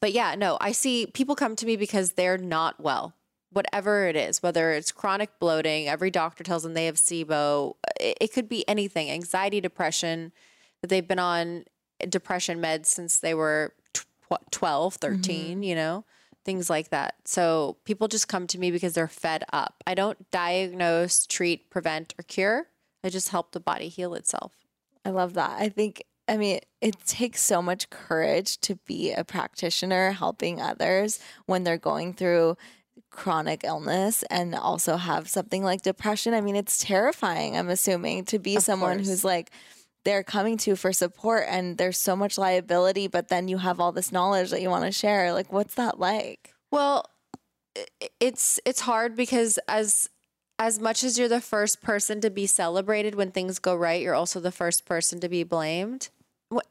but 0.00 0.12
yeah 0.12 0.34
no 0.34 0.56
i 0.60 0.72
see 0.72 1.06
people 1.06 1.34
come 1.34 1.56
to 1.56 1.66
me 1.66 1.76
because 1.76 2.12
they're 2.12 2.38
not 2.38 2.80
well 2.80 3.14
whatever 3.50 4.06
it 4.06 4.16
is 4.16 4.42
whether 4.42 4.72
it's 4.72 4.92
chronic 4.92 5.30
bloating 5.38 5.88
every 5.88 6.10
doctor 6.10 6.44
tells 6.44 6.62
them 6.62 6.74
they 6.74 6.86
have 6.86 6.96
sibo 6.96 7.74
it, 8.00 8.16
it 8.20 8.32
could 8.32 8.48
be 8.48 8.66
anything 8.68 9.10
anxiety 9.10 9.60
depression 9.60 10.32
that 10.80 10.88
they've 10.88 11.08
been 11.08 11.18
on 11.18 11.64
depression 12.08 12.60
meds 12.60 12.86
since 12.86 13.18
they 13.18 13.34
were 13.34 13.74
tw- 13.92 14.04
12 14.50 14.94
mm-hmm. 14.94 15.14
13 15.14 15.62
you 15.62 15.74
know 15.74 16.04
things 16.48 16.70
like 16.70 16.88
that. 16.88 17.14
So 17.26 17.76
people 17.84 18.08
just 18.08 18.26
come 18.26 18.46
to 18.46 18.58
me 18.58 18.70
because 18.70 18.94
they're 18.94 19.06
fed 19.06 19.44
up. 19.52 19.84
I 19.86 19.94
don't 19.94 20.30
diagnose 20.30 21.26
treat 21.26 21.68
prevent 21.68 22.14
or 22.18 22.22
cure. 22.22 22.68
I 23.04 23.10
just 23.10 23.28
help 23.28 23.52
the 23.52 23.60
body 23.60 23.88
heal 23.88 24.14
itself. 24.14 24.54
I 25.04 25.10
love 25.10 25.34
that. 25.34 25.60
I 25.60 25.68
think, 25.68 26.04
I 26.28 26.36
mean, 26.36 26.60
it 26.80 26.96
takes 27.06 27.42
so 27.42 27.62
much 27.62 27.88
courage 27.90 28.58
to 28.60 28.76
be 28.86 29.12
a 29.12 29.24
practitioner 29.24 30.12
helping 30.12 30.60
others 30.60 31.18
when 31.46 31.64
they're 31.64 31.78
going 31.78 32.12
through 32.12 32.56
chronic 33.10 33.64
illness 33.64 34.22
and 34.24 34.54
also 34.54 34.96
have 34.96 35.28
something 35.28 35.64
like 35.64 35.82
depression. 35.82 36.34
I 36.34 36.40
mean, 36.40 36.54
it's 36.56 36.78
terrifying, 36.78 37.56
I'm 37.56 37.70
assuming, 37.70 38.26
to 38.26 38.38
be 38.38 38.56
Of 38.56 38.62
someone 38.62 38.96
course. 38.98 39.08
who's 39.08 39.24
like, 39.24 39.50
they're 40.04 40.22
coming 40.22 40.56
to 40.58 40.76
for 40.76 40.92
support 40.92 41.46
and 41.48 41.78
there's 41.78 41.98
so 41.98 42.14
much 42.14 42.38
liability, 42.38 43.08
but 43.08 43.28
then 43.28 43.48
you 43.48 43.58
have 43.58 43.80
all 43.80 43.92
this 43.92 44.12
knowledge 44.12 44.50
that 44.50 44.60
you 44.62 44.70
want 44.70 44.84
to 44.84 44.92
share. 44.92 45.32
Like, 45.32 45.52
what's 45.52 45.74
that 45.74 45.98
like? 45.98 46.54
Well, 46.70 47.04
it's 48.20 48.60
it's 48.64 48.80
hard 48.80 49.16
because 49.16 49.58
as 49.68 50.08
as 50.58 50.80
much 50.80 51.04
as 51.04 51.18
you're 51.18 51.28
the 51.28 51.40
first 51.40 51.80
person 51.80 52.20
to 52.20 52.30
be 52.30 52.46
celebrated 52.46 53.14
when 53.14 53.30
things 53.30 53.58
go 53.58 53.74
right, 53.74 54.02
you're 54.02 54.14
also 54.14 54.40
the 54.40 54.50
first 54.50 54.84
person 54.84 55.20
to 55.20 55.28
be 55.28 55.44
blamed. 55.44 56.08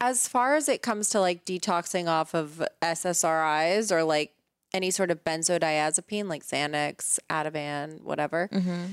As 0.00 0.26
far 0.26 0.56
as 0.56 0.68
it 0.68 0.82
comes 0.82 1.08
to 1.10 1.20
like 1.20 1.44
detoxing 1.44 2.08
off 2.08 2.34
of 2.34 2.62
SSRIs 2.82 3.92
or 3.92 4.02
like 4.02 4.32
any 4.74 4.90
sort 4.90 5.10
of 5.10 5.24
benzodiazepine 5.24 6.28
like 6.28 6.44
Xanax, 6.44 7.18
Ativan, 7.30 8.02
whatever. 8.02 8.48
Mm-hmm. 8.52 8.92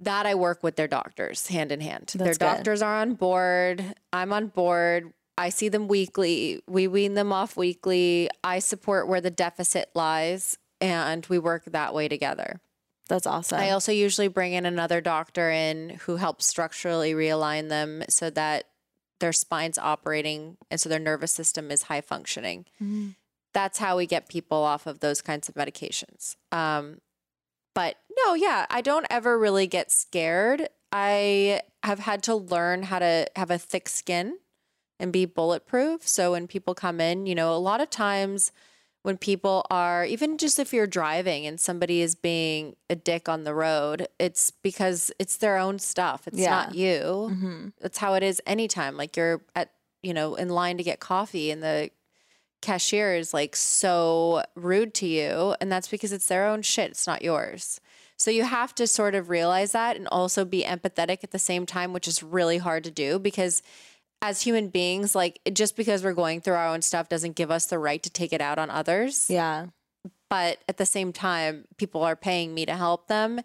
That 0.00 0.26
I 0.26 0.34
work 0.34 0.62
with 0.62 0.76
their 0.76 0.88
doctors 0.88 1.46
hand 1.46 1.70
in 1.70 1.80
hand. 1.80 2.12
their 2.14 2.26
That's 2.26 2.38
good. 2.38 2.44
doctors 2.44 2.82
are 2.82 3.00
on 3.00 3.14
board. 3.14 3.94
I'm 4.12 4.32
on 4.32 4.48
board. 4.48 5.12
I 5.38 5.48
see 5.48 5.68
them 5.68 5.88
weekly. 5.88 6.60
We 6.66 6.88
wean 6.88 7.14
them 7.14 7.32
off 7.32 7.56
weekly. 7.56 8.28
I 8.42 8.58
support 8.58 9.08
where 9.08 9.20
the 9.20 9.30
deficit 9.30 9.90
lies 9.94 10.58
and 10.80 11.24
we 11.26 11.38
work 11.38 11.64
that 11.66 11.94
way 11.94 12.08
together. 12.08 12.60
That's 13.08 13.26
awesome. 13.26 13.60
I 13.60 13.70
also 13.70 13.92
usually 13.92 14.28
bring 14.28 14.52
in 14.52 14.66
another 14.66 15.00
doctor 15.00 15.50
in 15.50 15.90
who 16.06 16.16
helps 16.16 16.46
structurally 16.46 17.12
realign 17.12 17.68
them 17.68 18.02
so 18.08 18.30
that 18.30 18.64
their 19.22 19.32
spine's 19.32 19.78
operating 19.78 20.58
and 20.70 20.78
so 20.80 20.88
their 20.88 20.98
nervous 20.98 21.32
system 21.32 21.70
is 21.70 21.84
high 21.84 22.00
functioning. 22.00 22.66
Mhm. 22.82 23.14
That's 23.54 23.78
how 23.78 23.96
we 23.96 24.06
get 24.06 24.28
people 24.28 24.58
off 24.58 24.86
of 24.86 24.98
those 24.98 25.22
kinds 25.22 25.48
of 25.48 25.54
medications. 25.54 26.36
Um, 26.50 27.00
but 27.74 27.96
no, 28.24 28.34
yeah, 28.34 28.66
I 28.68 28.80
don't 28.80 29.06
ever 29.08 29.38
really 29.38 29.66
get 29.66 29.90
scared. 29.92 30.68
I 30.90 31.62
have 31.84 32.00
had 32.00 32.22
to 32.24 32.34
learn 32.34 32.82
how 32.82 32.98
to 32.98 33.26
have 33.36 33.50
a 33.50 33.58
thick 33.58 33.88
skin 33.88 34.38
and 34.98 35.12
be 35.12 35.24
bulletproof. 35.24 36.06
So 36.06 36.32
when 36.32 36.46
people 36.48 36.74
come 36.74 37.00
in, 37.00 37.26
you 37.26 37.34
know, 37.34 37.54
a 37.54 37.58
lot 37.58 37.80
of 37.80 37.90
times 37.90 38.50
when 39.02 39.16
people 39.18 39.66
are 39.70 40.04
even 40.04 40.38
just 40.38 40.58
if 40.58 40.72
you're 40.72 40.86
driving 40.86 41.46
and 41.46 41.58
somebody 41.58 42.00
is 42.02 42.14
being 42.14 42.76
a 42.88 42.94
dick 42.94 43.28
on 43.28 43.44
the 43.44 43.54
road, 43.54 44.06
it's 44.18 44.50
because 44.50 45.10
it's 45.18 45.36
their 45.36 45.56
own 45.58 45.78
stuff. 45.78 46.28
It's 46.28 46.38
not 46.66 46.74
you. 46.74 47.30
Mhm. 47.32 47.72
That's 47.80 47.98
how 47.98 48.14
it 48.14 48.22
is 48.22 48.40
anytime. 48.46 48.96
Like 48.96 49.16
you're 49.16 49.42
at, 49.56 49.72
you 50.02 50.14
know, 50.14 50.36
in 50.36 50.48
line 50.48 50.76
to 50.78 50.84
get 50.84 51.00
coffee 51.00 51.50
and 51.50 51.62
the 51.62 51.90
cashier 52.60 53.16
is 53.16 53.34
like 53.34 53.56
so 53.56 54.44
rude 54.54 54.94
to 54.94 55.06
you. 55.06 55.56
And 55.60 55.70
that's 55.70 55.88
because 55.88 56.12
it's 56.12 56.28
their 56.28 56.46
own 56.46 56.62
shit. 56.62 56.92
It's 56.92 57.06
not 57.06 57.22
yours. 57.22 57.80
So 58.16 58.30
you 58.30 58.44
have 58.44 58.72
to 58.76 58.86
sort 58.86 59.16
of 59.16 59.30
realize 59.30 59.72
that 59.72 59.96
and 59.96 60.06
also 60.12 60.44
be 60.44 60.62
empathetic 60.62 61.24
at 61.24 61.32
the 61.32 61.40
same 61.40 61.66
time, 61.66 61.92
which 61.92 62.06
is 62.06 62.22
really 62.22 62.58
hard 62.58 62.84
to 62.84 62.90
do 62.92 63.18
because 63.18 63.62
as 64.22 64.40
human 64.42 64.68
beings, 64.68 65.14
like 65.14 65.40
just 65.52 65.76
because 65.76 66.02
we're 66.04 66.12
going 66.14 66.40
through 66.40 66.54
our 66.54 66.68
own 66.68 66.80
stuff 66.80 67.08
doesn't 67.08 67.34
give 67.36 67.50
us 67.50 67.66
the 67.66 67.78
right 67.78 68.02
to 68.02 68.08
take 68.10 68.32
it 68.32 68.40
out 68.40 68.58
on 68.58 68.70
others 68.70 69.28
Yeah. 69.28 69.66
but 70.30 70.58
at 70.68 70.76
the 70.78 70.86
same 70.86 71.12
time 71.12 71.64
people 71.76 72.02
are 72.02 72.16
paying 72.16 72.54
me 72.54 72.64
to 72.66 72.74
help 72.74 73.08
them 73.08 73.40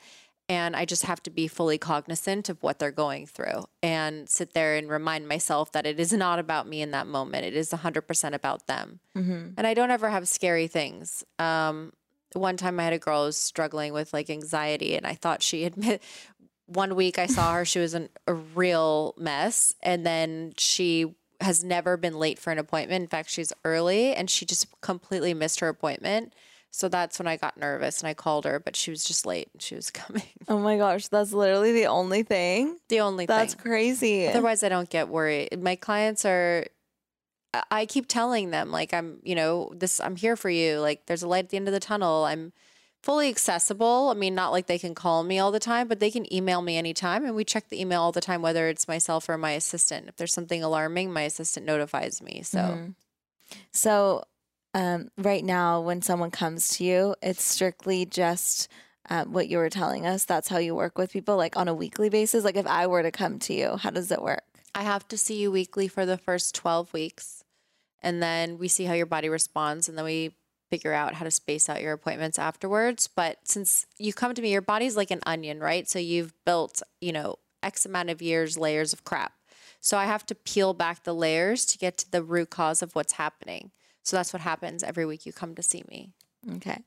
and 0.50 0.76
i 0.78 0.86
just 0.86 1.04
have 1.04 1.22
to 1.24 1.30
be 1.30 1.48
fully 1.48 1.78
cognizant 1.78 2.48
of 2.48 2.62
what 2.64 2.80
they're 2.80 2.92
going 2.92 3.26
through 3.26 3.66
and 3.84 4.30
sit 4.30 4.54
there 4.54 4.76
and 4.78 4.90
remind 4.90 5.28
myself 5.28 5.72
that 5.74 5.86
it 5.86 6.00
is 6.00 6.14
not 6.14 6.40
about 6.40 6.68
me 6.68 6.82
in 6.82 6.92
that 6.92 7.08
moment 7.08 7.44
it 7.46 7.54
is 7.56 7.72
100% 7.72 8.34
about 8.34 8.68
them 8.68 9.00
Mm-hmm. 9.18 9.50
and 9.58 9.68
i 9.68 9.74
don't 9.74 9.92
ever 9.92 10.10
have 10.10 10.28
scary 10.28 10.68
things 10.68 11.24
um, 11.40 11.92
one 12.34 12.56
time 12.56 12.80
i 12.80 12.84
had 12.84 12.94
a 12.94 13.00
girl 13.00 13.22
who 13.22 13.26
was 13.28 13.38
struggling 13.38 13.92
with 13.94 14.14
like 14.14 14.30
anxiety 14.30 14.96
and 14.96 15.06
i 15.08 15.16
thought 15.16 15.42
she 15.44 15.64
had 15.64 15.76
one 16.68 16.96
week 16.96 17.18
i 17.18 17.26
saw 17.26 17.54
her 17.54 17.66
she 17.66 17.80
was 17.80 17.94
in 17.94 18.08
a 18.28 18.34
real 18.34 19.14
mess 19.18 19.74
and 19.82 20.06
then 20.06 20.54
she 20.58 21.16
has 21.42 21.64
never 21.64 21.98
been 21.98 22.18
late 22.20 22.38
for 22.40 22.52
an 22.52 22.58
appointment 22.60 23.02
in 23.02 23.08
fact 23.08 23.30
she's 23.30 23.52
early 23.66 24.14
and 24.14 24.30
she 24.30 24.46
just 24.46 24.68
completely 24.82 25.34
missed 25.34 25.60
her 25.60 25.68
appointment 25.70 26.34
so 26.72 26.88
that's 26.90 27.18
when 27.20 27.28
i 27.28 27.36
got 27.38 27.58
nervous 27.58 28.02
and 28.02 28.08
i 28.10 28.14
called 28.14 28.44
her 28.46 28.60
but 28.60 28.76
she 28.76 28.92
was 28.92 29.04
just 29.04 29.26
late 29.26 29.50
and 29.54 29.62
she 29.62 29.76
was 29.76 29.90
coming 30.02 30.24
Oh 30.50 30.60
my 30.60 30.78
gosh, 30.78 31.08
that's 31.10 31.34
literally 31.34 31.74
the 31.74 31.88
only 31.88 32.24
thing. 32.24 32.78
the 32.88 33.02
only 33.02 33.26
thing. 33.26 33.36
That's 33.36 33.54
thing 33.54 33.64
crazy. 33.64 34.28
Otherwise, 34.28 34.64
I 34.64 34.70
don't 34.70 34.90
get 34.90 35.10
worried. 35.10 35.62
My 35.62 35.76
clients 35.76 36.24
are, 36.24 36.66
I 37.70 37.86
keep 37.86 38.08
telling 38.08 38.52
them, 38.52 38.72
like, 38.72 38.94
I'm, 38.94 39.20
you 39.24 39.36
know, 39.36 39.74
this, 39.76 40.00
I'm 40.00 40.16
here 40.16 40.38
for 40.38 40.50
you. 40.50 40.80
Like, 40.80 41.06
there's 41.06 41.24
a 41.24 41.28
light 41.28 41.44
at 41.44 41.50
the 41.50 41.58
end 41.58 41.68
of 41.68 41.74
the 41.74 41.82
tunnel. 41.82 42.24
I'm 42.24 42.54
fully 43.04 43.30
accessible. 43.30 44.10
I 44.10 44.14
mean, 44.14 44.36
not 44.36 44.52
like 44.52 44.68
they 44.68 44.80
can 44.80 44.96
call 44.96 45.24
me 45.24 45.40
all 45.40 45.52
the 45.52 45.60
time, 45.60 45.88
but 45.88 46.00
they 46.00 46.12
can 46.12 46.32
email 46.34 46.62
me 46.62 46.78
anytime. 46.78 47.26
And 47.26 47.36
we 47.36 47.46
check 47.46 47.70
the 47.70 47.80
email 47.80 48.02
all 48.02 48.12
the 48.12 48.22
time, 48.22 48.42
whether 48.42 48.68
it's 48.68 48.88
myself 48.88 49.30
or 49.30 49.38
my 49.38 49.52
assistant. 49.52 50.08
If 50.08 50.18
there's 50.18 50.34
something 50.34 50.64
alarming, 50.64 51.14
my 51.14 51.22
assistant 51.22 51.66
notifies 51.66 52.22
me. 52.22 52.42
So, 52.44 52.60
Mhm. 52.60 52.96
So, 53.72 54.24
um, 54.74 55.10
right 55.18 55.44
now, 55.44 55.80
when 55.82 56.02
someone 56.02 56.32
comes 56.32 56.68
to 56.78 56.84
you, 56.84 57.16
it's 57.22 57.44
strictly 57.44 58.06
just 58.06 58.68
um, 59.10 59.32
what 59.32 59.48
you 59.48 59.58
were 59.58 59.70
telling 59.70 60.06
us. 60.06 60.26
That's 60.26 60.50
how 60.50 60.58
you 60.58 60.76
work 60.76 60.98
with 60.98 61.14
people, 61.14 61.38
like 61.38 61.56
on 61.56 61.70
a 61.70 61.74
weekly 61.74 62.10
basis. 62.10 62.44
Like, 62.44 62.58
if 62.58 62.68
I 62.68 62.88
were 62.88 63.04
to 63.04 63.12
come 63.12 63.40
to 63.40 63.54
you, 63.54 63.78
how 63.78 63.90
does 63.90 64.12
it 64.12 64.22
work? 64.22 64.44
I 64.76 64.84
have 64.84 65.08
to 65.08 65.18
see 65.18 65.38
you 65.38 65.50
weekly 65.50 65.88
for 65.88 66.06
the 66.06 66.18
first 66.18 66.54
12 66.54 66.92
weeks. 66.92 67.46
And 68.02 68.22
then 68.22 68.58
we 68.58 68.68
see 68.68 68.84
how 68.84 68.94
your 68.94 69.06
body 69.06 69.30
responds. 69.30 69.88
And 69.88 69.98
then 69.98 70.04
we 70.04 70.36
figure 70.70 70.94
out 70.94 71.16
how 71.16 71.26
to 71.26 71.32
space 71.32 71.70
out 71.70 71.82
your 71.82 71.94
appointments 71.94 72.40
afterwards. 72.40 73.08
But 73.08 73.40
since 73.44 73.86
you 73.98 74.14
come 74.14 74.34
to 74.34 74.42
me, 74.42 74.52
your 74.52 74.62
body's 74.62 74.98
like 74.98 75.12
an 75.12 75.22
onion, 75.26 75.60
right? 75.60 75.88
So 75.88 76.00
you've 76.00 76.34
built, 76.46 76.82
you 77.02 77.12
know, 77.12 77.38
X 77.64 77.86
amount 77.86 78.10
of 78.10 78.22
years, 78.22 78.58
layers 78.58 78.94
of 78.94 79.04
crap. 79.04 79.34
So 79.80 79.98
I 79.98 80.06
have 80.06 80.26
to 80.28 80.36
peel 80.36 80.74
back 80.74 81.04
the 81.04 81.14
layers 81.14 81.66
to 81.68 81.78
get 81.78 81.98
to 82.00 82.12
the 82.12 82.24
root 82.24 82.50
cause 82.50 82.82
of 82.82 82.96
what's 82.96 83.14
happening. 83.14 83.72
So 84.04 84.18
that's 84.18 84.34
what 84.34 84.42
happens 84.42 84.84
every 84.84 85.06
week 85.06 85.26
you 85.26 85.34
come 85.34 85.56
to 85.56 85.64
see 85.64 85.84
me. 85.90 86.12
Okay. 86.56 86.80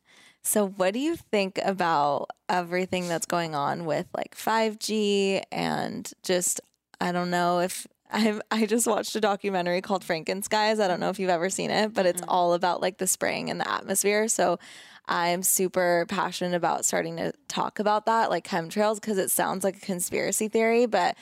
So, 0.43 0.67
what 0.67 0.95
do 0.95 1.01
you 1.01 1.17
think 1.17 1.59
about 1.63 2.29
everything 2.49 3.09
that's 3.09 3.27
going 3.27 3.55
on 3.55 3.85
with 3.85 4.07
like 4.17 4.35
5G 4.35 5.43
and 5.53 6.11
just, 6.23 6.63
I 6.99 7.13
don't 7.13 7.31
know 7.31 7.61
if 7.61 7.87
I 8.13 8.41
I 8.51 8.67
just 8.67 8.87
watched 8.87 9.15
a 9.17 9.21
documentary 9.21 9.81
called 9.81 10.05
Frankenskies. 10.05 10.81
I 10.81 10.89
don't 10.89 11.01
know 11.01 11.11
if 11.11 11.19
you've 11.19 11.31
ever 11.31 11.51
seen 11.51 11.71
it, 11.71 11.95
but 11.95 12.07
it's 12.07 12.23
mm. 12.23 12.27
all 12.29 12.55
about 12.55 12.81
like 12.81 12.99
the 12.99 13.07
spraying 13.07 13.49
in 13.49 13.59
the 13.59 13.71
atmosphere. 13.71 14.29
So, 14.29 14.59
I'm 15.07 15.43
super 15.43 16.07
passionate 16.09 16.55
about 16.55 16.85
starting 16.85 17.17
to 17.17 17.33
talk 17.49 17.79
about 17.79 18.07
that, 18.07 18.31
like 18.31 18.47
chemtrails, 18.47 18.97
because 18.97 19.19
it 19.19 19.31
sounds 19.31 19.65
like 19.65 19.77
a 19.77 19.81
conspiracy 19.81 20.49
theory. 20.49 20.87
But 20.87 21.17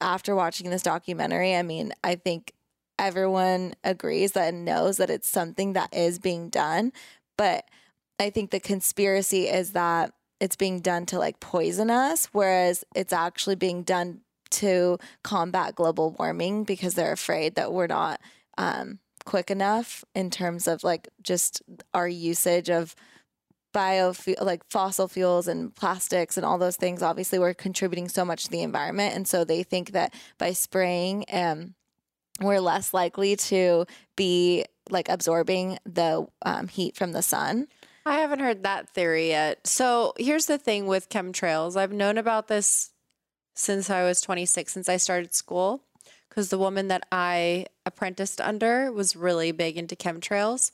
after 0.00 0.34
watching 0.34 0.70
this 0.70 0.82
documentary, 0.82 1.54
I 1.54 1.62
mean, 1.62 1.92
I 2.02 2.14
think 2.14 2.52
everyone 2.98 3.74
agrees 3.84 4.32
that 4.32 4.54
and 4.54 4.64
knows 4.64 4.96
that 4.96 5.10
it's 5.10 5.28
something 5.28 5.74
that 5.74 5.94
is 5.94 6.18
being 6.18 6.48
done. 6.48 6.92
But 7.36 7.64
I 8.18 8.30
think 8.30 8.50
the 8.50 8.60
conspiracy 8.60 9.48
is 9.48 9.72
that 9.72 10.12
it's 10.40 10.56
being 10.56 10.80
done 10.80 11.06
to 11.06 11.18
like 11.18 11.40
poison 11.40 11.90
us, 11.90 12.28
whereas 12.32 12.84
it's 12.94 13.12
actually 13.12 13.56
being 13.56 13.82
done 13.82 14.20
to 14.50 14.98
combat 15.22 15.74
global 15.74 16.14
warming 16.18 16.64
because 16.64 16.94
they're 16.94 17.12
afraid 17.12 17.54
that 17.54 17.72
we're 17.72 17.86
not 17.86 18.20
um, 18.58 18.98
quick 19.24 19.50
enough 19.50 20.04
in 20.14 20.30
terms 20.30 20.66
of 20.66 20.84
like 20.84 21.08
just 21.22 21.62
our 21.92 22.08
usage 22.08 22.70
of 22.70 22.94
biofuel 23.74 24.40
like 24.40 24.62
fossil 24.70 25.08
fuels 25.08 25.48
and 25.48 25.74
plastics 25.74 26.36
and 26.36 26.46
all 26.46 26.58
those 26.58 26.76
things 26.76 27.02
obviously 27.02 27.40
we're 27.40 27.52
contributing 27.52 28.08
so 28.08 28.24
much 28.24 28.44
to 28.44 28.50
the 28.50 28.62
environment 28.62 29.16
and 29.16 29.26
so 29.26 29.42
they 29.44 29.64
think 29.64 29.90
that 29.90 30.14
by 30.38 30.52
spraying 30.52 31.24
um 31.32 31.74
we're 32.40 32.60
less 32.60 32.94
likely 32.94 33.34
to 33.34 33.84
be 34.14 34.64
like 34.90 35.08
absorbing 35.08 35.76
the 35.84 36.24
um, 36.46 36.68
heat 36.68 36.96
from 36.96 37.10
the 37.12 37.22
sun 37.22 37.66
I 38.06 38.18
haven't 38.18 38.40
heard 38.40 38.64
that 38.64 38.90
theory 38.90 39.28
yet. 39.28 39.66
So 39.66 40.12
here's 40.18 40.44
the 40.44 40.58
thing 40.58 40.86
with 40.86 41.08
chemtrails. 41.08 41.74
I've 41.74 41.92
known 41.92 42.18
about 42.18 42.48
this 42.48 42.90
since 43.54 43.90
I 43.90 44.02
was 44.02 44.20
26, 44.20 44.72
since 44.72 44.88
I 44.88 44.96
started 44.96 45.34
school, 45.34 45.82
because 46.28 46.50
the 46.50 46.58
woman 46.58 46.88
that 46.88 47.06
I 47.12 47.66
apprenticed 47.86 48.40
under 48.40 48.92
was 48.92 49.16
really 49.16 49.52
big 49.52 49.76
into 49.76 49.96
chemtrails. 49.96 50.70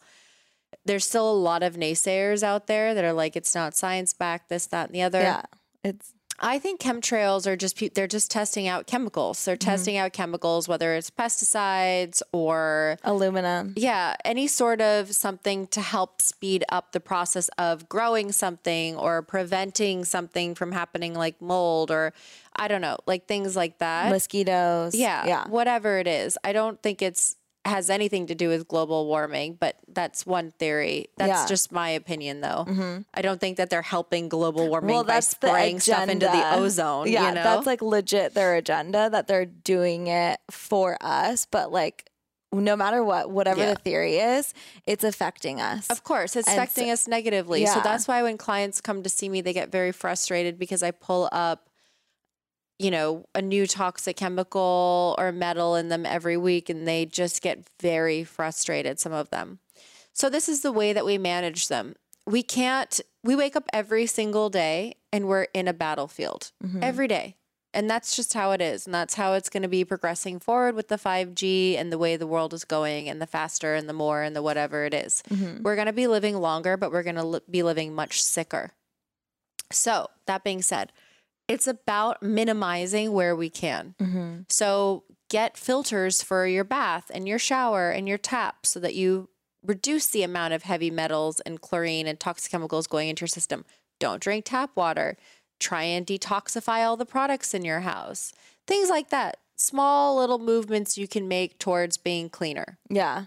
There's 0.84 1.06
still 1.06 1.30
a 1.30 1.32
lot 1.32 1.62
of 1.62 1.76
naysayers 1.76 2.42
out 2.42 2.66
there 2.66 2.94
that 2.94 3.04
are 3.04 3.12
like, 3.12 3.36
it's 3.36 3.54
not 3.54 3.76
science 3.76 4.14
backed, 4.14 4.48
this, 4.48 4.66
that, 4.66 4.86
and 4.86 4.94
the 4.94 5.02
other. 5.02 5.20
yeah 5.20 5.42
it's 5.82 6.14
I 6.42 6.58
think 6.58 6.80
chemtrails 6.80 7.46
are 7.46 7.54
just 7.54 7.94
they're 7.94 8.06
just 8.06 8.30
testing 8.30 8.66
out 8.66 8.86
chemicals. 8.86 9.44
They're 9.44 9.56
mm-hmm. 9.56 9.70
testing 9.70 9.96
out 9.98 10.14
chemicals, 10.14 10.68
whether 10.68 10.94
it's 10.94 11.10
pesticides 11.10 12.22
or 12.32 12.96
aluminum 13.04 13.74
yeah, 13.76 14.16
any 14.24 14.46
sort 14.46 14.80
of 14.80 15.14
something 15.14 15.66
to 15.66 15.82
help 15.82 16.22
speed 16.22 16.64
up 16.70 16.92
the 16.92 17.00
process 17.00 17.50
of 17.58 17.90
growing 17.90 18.32
something 18.32 18.96
or 18.96 19.20
preventing 19.20 20.06
something 20.06 20.54
from 20.54 20.72
happening, 20.72 21.12
like 21.12 21.42
mold 21.42 21.90
or 21.90 22.14
I 22.60 22.68
don't 22.68 22.80
know, 22.82 22.98
like 23.06 23.26
things 23.26 23.56
like 23.56 23.78
that. 23.78 24.10
mosquitoes 24.10 24.94
yeah, 24.94 25.26
yeah 25.26 25.48
whatever 25.48 25.98
it 25.98 26.06
is. 26.06 26.38
I 26.44 26.52
don't 26.52 26.80
think 26.82 27.02
it's 27.02 27.36
has 27.66 27.90
anything 27.90 28.26
to 28.26 28.34
do 28.34 28.48
with 28.48 28.66
global 28.68 29.06
warming, 29.06 29.54
but 29.60 29.76
that's 29.86 30.24
one 30.24 30.50
theory. 30.58 31.08
That's 31.18 31.42
Yeah. 31.42 31.46
just 31.46 31.70
my 31.72 31.90
opinion, 31.90 32.40
though. 32.40 32.64
Mm-hmm. 32.66 33.02
I 33.12 33.20
don't 33.20 33.38
think 33.38 33.58
that 33.58 33.68
they're 33.68 33.82
helping 33.82 34.30
global 34.30 34.68
warming 34.68 34.94
well 34.94 35.04
by 35.04 35.20
spraying 35.20 35.78
stuff 35.80 36.08
into 36.08 36.24
the 36.26 36.54
ozone. 36.54 37.06
yeah 37.08 37.28
you 37.28 37.34
know? 37.34 37.42
that's 37.42 37.66
like 37.66 37.82
legit 37.82 38.32
their 38.34 38.54
agenda 38.54 39.10
that 39.10 39.26
they're 39.28 39.44
doing 39.44 40.06
it 40.06 40.40
for 40.50 40.96
us 41.02 41.46
but 41.50 41.70
like 41.70 42.06
no 42.52 42.76
matter 42.76 43.04
what 43.04 43.30
whatever 43.30 43.60
Yeah. 43.60 43.74
the 43.74 43.80
theory 43.80 44.16
is 44.16 44.52
it's 44.86 45.04
affecting 45.04 45.60
us 45.60 45.88
Of 45.90 46.02
course, 46.02 46.36
it's 46.36 46.48
And 46.48 46.58
affecting 46.58 46.86
so- 46.86 46.92
us 46.94 47.06
negatively. 47.08 47.64
So 47.66 47.80
that's 47.84 48.08
why 48.08 48.22
when 48.22 48.38
clients 48.38 48.80
come 48.80 49.02
to 49.04 49.08
see 49.10 49.28
me, 49.28 49.40
they 49.42 49.52
get 49.52 49.70
very 49.70 49.92
frustrated 49.92 50.58
because 50.58 50.82
I 50.82 50.90
pull 50.92 51.28
up, 51.30 51.68
you 52.80 52.90
know, 52.90 53.26
a 53.34 53.42
new 53.42 53.66
toxic 53.66 54.16
chemical 54.16 55.14
or 55.18 55.30
metal 55.32 55.74
in 55.76 55.88
them 55.90 56.06
every 56.06 56.36
week 56.36 56.68
and 56.70 56.88
they 56.88 57.04
just 57.06 57.42
get 57.42 57.64
very 57.80 58.24
frustrated, 58.24 58.98
some 58.98 59.12
of 59.12 59.28
them. 59.30 59.58
So 60.12 60.28
this 60.30 60.48
is 60.48 60.62
the 60.62 60.72
way 60.72 60.92
that 60.92 61.04
we 61.04 61.18
manage 61.18 61.68
them. 61.68 61.94
we 62.26 62.42
can't 62.42 63.00
we 63.24 63.34
wake 63.34 63.56
up 63.56 63.64
every 63.72 64.06
single 64.06 64.50
day 64.50 64.94
and 65.12 65.26
we're 65.26 65.48
in 65.54 65.66
a 65.68 65.72
battlefield 65.72 66.52
Mhm. 66.64 66.82
every 66.82 67.08
day. 67.08 67.34
And 67.74 67.88
that's 67.90 68.14
just 68.16 68.34
how 68.34 68.52
it 68.52 68.60
is. 68.60 68.86
And 68.86 68.94
that's 68.94 69.14
how 69.14 69.32
it's 69.34 69.48
going 69.48 69.62
to 69.62 69.68
be 69.68 69.84
progressing 69.84 70.38
forward 70.38 70.74
with 70.74 70.88
the 70.88 70.98
5G 70.98 71.76
and 71.76 71.90
the 71.92 71.98
way 71.98 72.16
the 72.16 72.26
world 72.26 72.52
is 72.54 72.64
going 72.64 73.08
and 73.08 73.20
the 73.20 73.26
faster 73.26 73.74
and 73.74 73.88
the 73.88 73.92
more 73.94 74.22
and 74.22 74.34
the 74.36 74.42
whatever 74.42 74.84
it 74.84 74.94
is. 74.94 75.22
Mhm. 75.30 75.62
We're 75.62 75.76
going 75.76 75.86
to 75.86 75.92
be 75.92 76.06
living 76.06 76.36
longer, 76.36 76.76
but 76.76 76.92
we're 76.92 77.02
going 77.02 77.16
to 77.16 77.24
li- 77.24 77.40
be 77.50 77.62
living 77.62 77.94
much 77.94 78.22
sicker. 78.22 78.72
So, 79.72 80.10
that 80.26 80.42
being 80.44 80.62
said, 80.62 80.92
it's 81.50 81.66
about 81.66 82.22
minimizing 82.22 83.12
where 83.12 83.34
we 83.36 83.50
can. 83.50 83.94
Mhm. 84.00 84.50
So, 84.50 85.04
get 85.28 85.56
filters 85.56 86.22
for 86.22 86.46
your 86.46 86.64
bath 86.64 87.10
and 87.14 87.28
your 87.28 87.38
shower 87.38 87.90
and 87.90 88.08
your 88.08 88.18
tap 88.18 88.66
so 88.66 88.80
that 88.80 88.94
you 88.94 89.28
reduce 89.64 90.08
the 90.08 90.22
amount 90.24 90.54
of 90.54 90.64
heavy 90.64 90.90
metals 90.90 91.38
and 91.40 91.60
chlorine 91.60 92.06
and 92.06 92.18
toxic 92.18 92.50
chemicals 92.50 92.86
going 92.86 93.08
into 93.08 93.20
your 93.22 93.28
system. 93.28 93.64
Don't 94.00 94.20
drink 94.20 94.46
tap 94.46 94.70
water. 94.74 95.16
Try 95.60 95.82
and 95.84 96.06
detoxify 96.06 96.84
all 96.86 96.96
the 96.96 97.04
products 97.06 97.52
in 97.54 97.64
your 97.64 97.80
house. 97.80 98.32
Things 98.66 98.88
like 98.88 99.10
that. 99.10 99.36
Small 99.56 100.16
little 100.16 100.38
movements 100.38 100.96
you 100.96 101.06
can 101.06 101.28
make 101.28 101.58
towards 101.58 101.96
being 101.98 102.30
cleaner. 102.30 102.78
Yeah. 102.88 103.26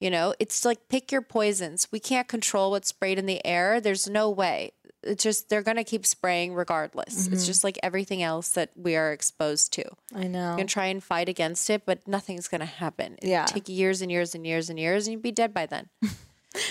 You 0.00 0.10
know, 0.10 0.34
it's 0.38 0.64
like 0.64 0.88
pick 0.88 1.10
your 1.10 1.22
poisons. 1.22 1.88
We 1.90 2.00
can't 2.00 2.28
control 2.28 2.72
what's 2.72 2.88
sprayed 2.88 3.18
in 3.18 3.26
the 3.26 3.44
air. 3.46 3.80
There's 3.80 4.08
no 4.08 4.28
way. 4.28 4.72
It's 5.04 5.22
just 5.22 5.48
they're 5.48 5.62
going 5.62 5.76
to 5.76 5.84
keep 5.84 6.04
spraying 6.04 6.54
regardless. 6.54 7.28
It's 7.28 7.46
just 7.46 7.62
like 7.62 7.78
everything 7.82 8.22
else 8.22 8.48
that 8.50 8.70
we 8.74 8.96
are 8.96 9.12
exposed 9.12 9.72
to. 9.74 9.84
I 10.14 10.26
know. 10.26 10.52
You 10.52 10.56
can 10.58 10.66
try 10.66 10.86
and 10.86 11.02
fight 11.02 11.28
against 11.28 11.70
it, 11.70 11.82
but 11.86 12.06
nothing's 12.08 12.48
going 12.48 12.60
to 12.60 12.66
happen. 12.66 13.14
It'd 13.18 13.30
Yeah. 13.30 13.44
take 13.44 13.68
years 13.68 14.02
and 14.02 14.10
years 14.10 14.34
and 14.34 14.44
years 14.44 14.68
and 14.68 14.78
years, 14.78 15.06
and 15.06 15.12
you'd 15.14 15.22
be 15.22 15.32
dead 15.32 15.54
by 15.54 15.66
then. 15.66 15.88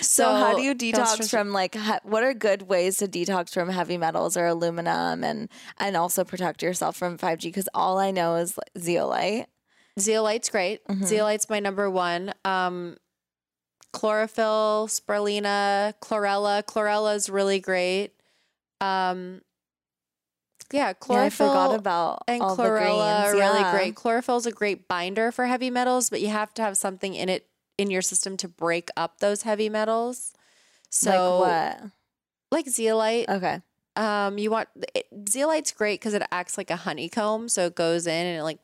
So, 0.01 0.25
how 0.33 0.55
do 0.55 0.63
you 0.63 0.73
detox 0.73 1.29
from 1.29 1.51
like 1.53 1.75
what 2.03 2.23
are 2.23 2.33
good 2.33 2.63
ways 2.63 2.97
to 2.97 3.07
detox 3.07 3.53
from 3.53 3.69
heavy 3.69 3.95
metals 3.95 4.35
or 4.35 4.47
aluminum 4.47 5.23
and 5.23 5.49
and 5.77 5.95
also 5.95 6.23
protect 6.23 6.63
yourself 6.63 6.97
from 6.97 7.17
5G 7.17 7.43
because 7.43 7.69
all 7.75 7.99
I 7.99 8.09
know 8.09 8.35
is 8.35 8.57
like, 8.57 8.71
zeolite. 8.83 9.45
Zeolite's 9.99 10.49
great. 10.49 10.83
Mhm. 10.87 11.05
Zeolite's 11.05 11.47
my 11.47 11.59
number 11.59 11.89
one. 11.91 12.33
Um, 12.43 12.97
chlorophyll, 13.93 14.87
spirulina, 14.89 15.93
chlorella. 16.01 16.63
Chlorella 16.63 17.15
is 17.15 17.29
really 17.29 17.59
great. 17.59 18.11
Um, 18.81 19.41
yeah, 20.71 20.87
Yeah, 20.89 20.89
I 20.89 20.93
chlorophyll. 20.99 21.49
forgot 21.49 21.75
about 21.79 22.23
and 22.27 22.41
chlorella 22.41 23.25
are 23.25 23.31
greens. 23.31 23.41
really 23.41 23.71
great. 23.71 23.95
Chlorophyll 23.95 24.37
is 24.37 24.45
a 24.45 24.51
great 24.51 24.87
binder 24.87 25.31
for 25.31 25.45
heavy 25.45 25.69
metals, 25.69 26.09
but 26.09 26.21
you 26.21 26.27
have 26.27 26.53
to 26.55 26.61
have 26.61 26.77
something 26.77 27.13
in 27.13 27.29
it 27.29 27.47
in 27.77 27.89
your 27.89 28.01
system 28.01 28.35
to 28.37 28.47
break 28.47 28.89
up 28.97 29.19
those 29.19 29.43
heavy 29.43 29.69
metals. 29.69 30.33
So, 30.89 31.37
like 31.37 31.79
what? 31.81 31.91
like 32.51 32.67
zeolite, 32.69 33.29
Okay. 33.29 33.61
um, 33.95 34.37
you 34.37 34.49
want 34.51 34.69
it, 34.95 35.07
zeolite's 35.29 35.71
great 35.71 35.99
because 35.99 36.13
it 36.13 36.23
acts 36.31 36.57
like 36.57 36.69
a 36.71 36.75
honeycomb, 36.77 37.49
so 37.49 37.65
it 37.67 37.75
goes 37.75 38.07
in 38.07 38.25
and 38.25 38.39
it 38.39 38.43
like 38.43 38.59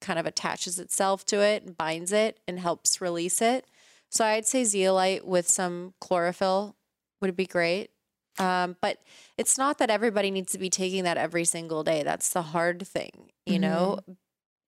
kind 0.00 0.18
of 0.18 0.26
attaches 0.26 0.78
itself 0.78 1.24
to 1.26 1.40
it 1.40 1.64
and 1.64 1.76
binds 1.76 2.12
it 2.12 2.38
and 2.46 2.60
helps 2.60 3.00
release 3.00 3.40
it. 3.42 3.66
So 4.10 4.24
I'd 4.24 4.46
say 4.46 4.64
zeolite 4.64 5.26
with 5.26 5.48
some 5.48 5.94
chlorophyll 6.00 6.76
would 7.20 7.34
be 7.36 7.46
great. 7.46 7.90
Um, 8.38 8.76
but 8.80 8.98
it's 9.36 9.58
not 9.58 9.78
that 9.78 9.90
everybody 9.90 10.30
needs 10.30 10.52
to 10.52 10.58
be 10.58 10.70
taking 10.70 11.04
that 11.04 11.16
every 11.16 11.44
single 11.44 11.82
day. 11.82 12.02
That's 12.02 12.30
the 12.30 12.42
hard 12.42 12.86
thing, 12.86 13.30
you 13.46 13.58
know. 13.58 13.98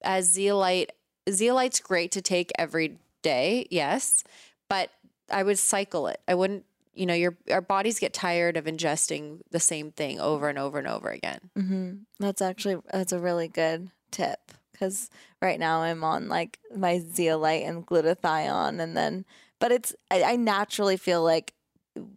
As 0.02 0.30
zeolite, 0.32 0.92
zeolite's 1.28 1.80
great 1.80 2.10
to 2.12 2.22
take 2.22 2.50
every 2.58 2.98
day, 3.22 3.66
yes, 3.70 4.24
but 4.68 4.90
I 5.30 5.42
would 5.42 5.58
cycle 5.58 6.06
it. 6.06 6.20
I 6.26 6.34
wouldn't, 6.34 6.64
you 6.94 7.06
know, 7.06 7.14
your 7.14 7.36
our 7.50 7.60
bodies 7.60 7.98
get 7.98 8.12
tired 8.12 8.56
of 8.56 8.64
ingesting 8.64 9.40
the 9.50 9.60
same 9.60 9.92
thing 9.92 10.20
over 10.20 10.48
and 10.48 10.58
over 10.58 10.78
and 10.78 10.88
over 10.88 11.10
again. 11.10 11.50
hmm 11.56 11.90
That's 12.18 12.42
actually 12.42 12.78
that's 12.92 13.12
a 13.12 13.20
really 13.20 13.48
good 13.48 13.90
tip 14.10 14.52
because 14.72 15.10
right 15.42 15.60
now 15.60 15.82
I'm 15.82 16.02
on 16.02 16.28
like 16.28 16.58
my 16.74 16.98
zeolite 16.98 17.64
and 17.64 17.86
glutathione, 17.86 18.80
and 18.80 18.96
then 18.96 19.24
but 19.58 19.70
it's 19.70 19.94
I, 20.10 20.22
I 20.22 20.36
naturally 20.36 20.96
feel 20.96 21.22
like 21.22 21.52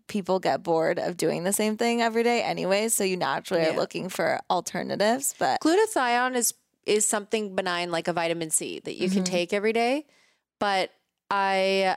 people 0.07 0.39
get 0.39 0.63
bored 0.63 0.99
of 0.99 1.17
doing 1.17 1.43
the 1.43 1.53
same 1.53 1.77
thing 1.77 2.01
every 2.01 2.23
day 2.23 2.41
anyway, 2.41 2.89
so 2.89 3.03
you 3.03 3.17
naturally 3.17 3.65
are 3.65 3.73
looking 3.75 4.09
for 4.09 4.39
alternatives. 4.49 5.35
But 5.37 5.59
Glutathione 5.61 6.35
is 6.35 6.53
is 6.85 7.07
something 7.07 7.55
benign 7.55 7.91
like 7.91 8.07
a 8.09 8.13
vitamin 8.13 8.49
C 8.49 8.79
that 8.81 8.95
you 8.95 9.09
can 9.09 9.23
Mhm. 9.23 9.27
take 9.27 9.53
every 9.53 9.71
day, 9.71 10.05
but 10.59 10.91
I 11.31 11.95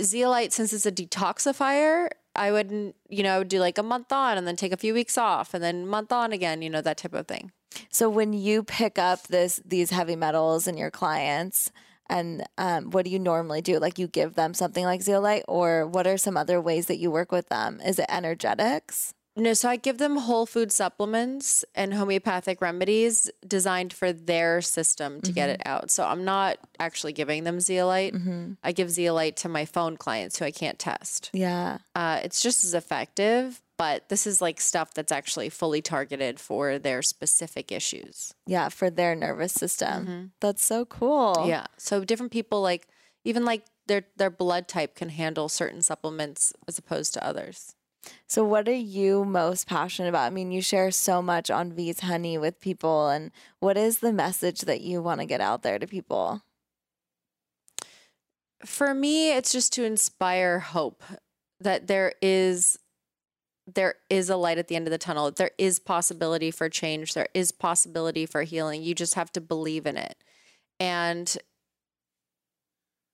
zeolite 0.00 0.52
since 0.52 0.72
it's 0.72 0.86
a 0.86 0.92
detoxifier, 0.92 2.08
I 2.34 2.50
wouldn't, 2.50 2.96
you 3.08 3.22
know, 3.22 3.44
do 3.44 3.60
like 3.60 3.78
a 3.78 3.82
month 3.82 4.10
on 4.12 4.38
and 4.38 4.46
then 4.46 4.56
take 4.56 4.72
a 4.72 4.76
few 4.76 4.94
weeks 4.94 5.16
off 5.18 5.54
and 5.54 5.62
then 5.62 5.86
month 5.86 6.12
on 6.12 6.32
again, 6.32 6.62
you 6.62 6.70
know, 6.70 6.80
that 6.80 6.96
type 6.98 7.14
of 7.14 7.26
thing. 7.28 7.52
so 7.90 8.08
when 8.08 8.32
you 8.32 8.62
pick 8.62 8.98
up 8.98 9.26
this 9.26 9.60
these 9.64 9.90
heavy 9.90 10.16
metals 10.16 10.66
in 10.66 10.76
your 10.78 10.90
clients. 10.90 11.70
And 12.08 12.44
um, 12.56 12.90
what 12.90 13.04
do 13.04 13.10
you 13.10 13.18
normally 13.18 13.62
do? 13.62 13.78
Like 13.78 13.98
you 13.98 14.06
give 14.06 14.34
them 14.34 14.54
something 14.54 14.84
like 14.84 15.02
zeolite, 15.02 15.44
or 15.48 15.86
what 15.86 16.06
are 16.06 16.16
some 16.16 16.36
other 16.36 16.60
ways 16.60 16.86
that 16.86 16.98
you 16.98 17.10
work 17.10 17.32
with 17.32 17.48
them? 17.48 17.80
Is 17.84 17.98
it 17.98 18.06
energetics? 18.08 19.12
No, 19.38 19.52
so 19.52 19.68
I 19.68 19.76
give 19.76 19.98
them 19.98 20.16
whole 20.16 20.46
food 20.46 20.72
supplements 20.72 21.62
and 21.74 21.92
homeopathic 21.92 22.62
remedies 22.62 23.30
designed 23.46 23.92
for 23.92 24.10
their 24.10 24.62
system 24.62 25.20
to 25.20 25.30
get 25.30 25.50
it 25.50 25.60
out. 25.66 25.90
So 25.90 26.06
I'm 26.06 26.24
not 26.24 26.56
actually 26.80 27.12
giving 27.12 27.44
them 27.44 27.60
zeolite. 27.60 28.14
Mm-hmm. 28.14 28.52
I 28.64 28.72
give 28.72 28.88
zeolite 28.88 29.36
to 29.38 29.50
my 29.50 29.66
phone 29.66 29.98
clients 29.98 30.38
who 30.38 30.46
I 30.46 30.52
can't 30.52 30.78
test. 30.78 31.28
Yeah. 31.34 31.78
Uh, 31.94 32.20
it's 32.24 32.40
just 32.40 32.64
as 32.64 32.72
effective, 32.72 33.60
but 33.78 34.08
this 34.08 34.26
is 34.26 34.40
like 34.40 34.60
stuff 34.60 34.94
that's 34.94 35.12
actually 35.12 35.48
fully 35.48 35.82
targeted 35.82 36.40
for 36.40 36.78
their 36.78 37.02
specific 37.02 37.70
issues. 37.70 38.34
Yeah, 38.46 38.68
for 38.68 38.90
their 38.90 39.14
nervous 39.14 39.52
system. 39.52 40.06
Mm-hmm. 40.06 40.24
That's 40.40 40.64
so 40.64 40.84
cool. 40.84 41.44
Yeah. 41.46 41.66
So 41.76 42.04
different 42.04 42.32
people 42.32 42.62
like 42.62 42.88
even 43.24 43.44
like 43.44 43.64
their 43.86 44.04
their 44.16 44.30
blood 44.30 44.68
type 44.68 44.94
can 44.94 45.10
handle 45.10 45.48
certain 45.48 45.82
supplements 45.82 46.52
as 46.66 46.78
opposed 46.78 47.12
to 47.14 47.24
others. 47.24 47.74
So, 48.26 48.44
what 48.44 48.68
are 48.68 48.72
you 48.72 49.24
most 49.24 49.66
passionate 49.66 50.08
about? 50.08 50.26
I 50.26 50.30
mean, 50.30 50.52
you 50.52 50.62
share 50.62 50.90
so 50.90 51.20
much 51.20 51.50
on 51.50 51.72
VeesHoney 51.72 52.40
with 52.40 52.60
people, 52.60 53.08
and 53.08 53.32
what 53.58 53.76
is 53.76 53.98
the 53.98 54.12
message 54.12 54.62
that 54.62 54.80
you 54.80 55.02
want 55.02 55.20
to 55.20 55.26
get 55.26 55.40
out 55.40 55.62
there 55.62 55.78
to 55.78 55.86
people? 55.86 56.42
For 58.64 58.94
me, 58.94 59.32
it's 59.32 59.52
just 59.52 59.72
to 59.74 59.84
inspire 59.84 60.60
hope 60.60 61.02
that 61.60 61.86
there 61.86 62.12
is 62.22 62.78
there 63.66 63.96
is 64.08 64.30
a 64.30 64.36
light 64.36 64.58
at 64.58 64.68
the 64.68 64.76
end 64.76 64.86
of 64.86 64.92
the 64.92 64.98
tunnel. 64.98 65.30
There 65.30 65.50
is 65.58 65.78
possibility 65.78 66.50
for 66.50 66.68
change. 66.68 67.14
There 67.14 67.28
is 67.34 67.50
possibility 67.52 68.26
for 68.26 68.42
healing. 68.42 68.82
You 68.82 68.94
just 68.94 69.14
have 69.14 69.32
to 69.32 69.40
believe 69.40 69.86
in 69.86 69.96
it. 69.96 70.16
And 70.78 71.36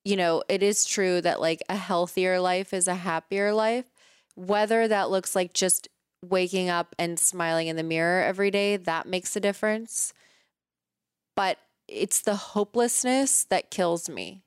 you 0.05 0.17
know, 0.17 0.43
it 0.49 0.61
is 0.61 0.85
true 0.85 1.21
that 1.21 1.39
like 1.39 1.63
a 1.69 1.77
healthier 1.77 2.39
life 2.39 2.73
is 2.73 2.87
a 2.87 2.95
happier 2.95 3.53
life. 3.53 3.85
Whether 4.35 4.87
that 4.87 5.09
looks 5.09 5.35
like 5.35 5.53
just 5.53 5.87
waking 6.23 6.69
up 6.69 6.95
and 6.99 7.19
smiling 7.19 7.67
in 7.67 7.75
the 7.75 7.83
mirror 7.83 8.21
every 8.21 8.51
day, 8.51 8.77
that 8.77 9.07
makes 9.07 9.35
a 9.35 9.39
difference. 9.39 10.13
But 11.35 11.57
it's 11.87 12.21
the 12.21 12.35
hopelessness 12.35 13.45
that 13.45 13.71
kills 13.71 14.09
me. 14.09 14.43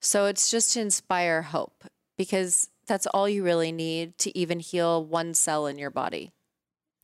So 0.00 0.26
it's 0.26 0.50
just 0.50 0.72
to 0.72 0.80
inspire 0.80 1.42
hope 1.42 1.84
because 2.16 2.68
that's 2.86 3.06
all 3.06 3.28
you 3.28 3.42
really 3.44 3.72
need 3.72 4.18
to 4.18 4.36
even 4.36 4.60
heal 4.60 5.04
one 5.04 5.34
cell 5.34 5.66
in 5.66 5.78
your 5.78 5.90
body. 5.90 6.32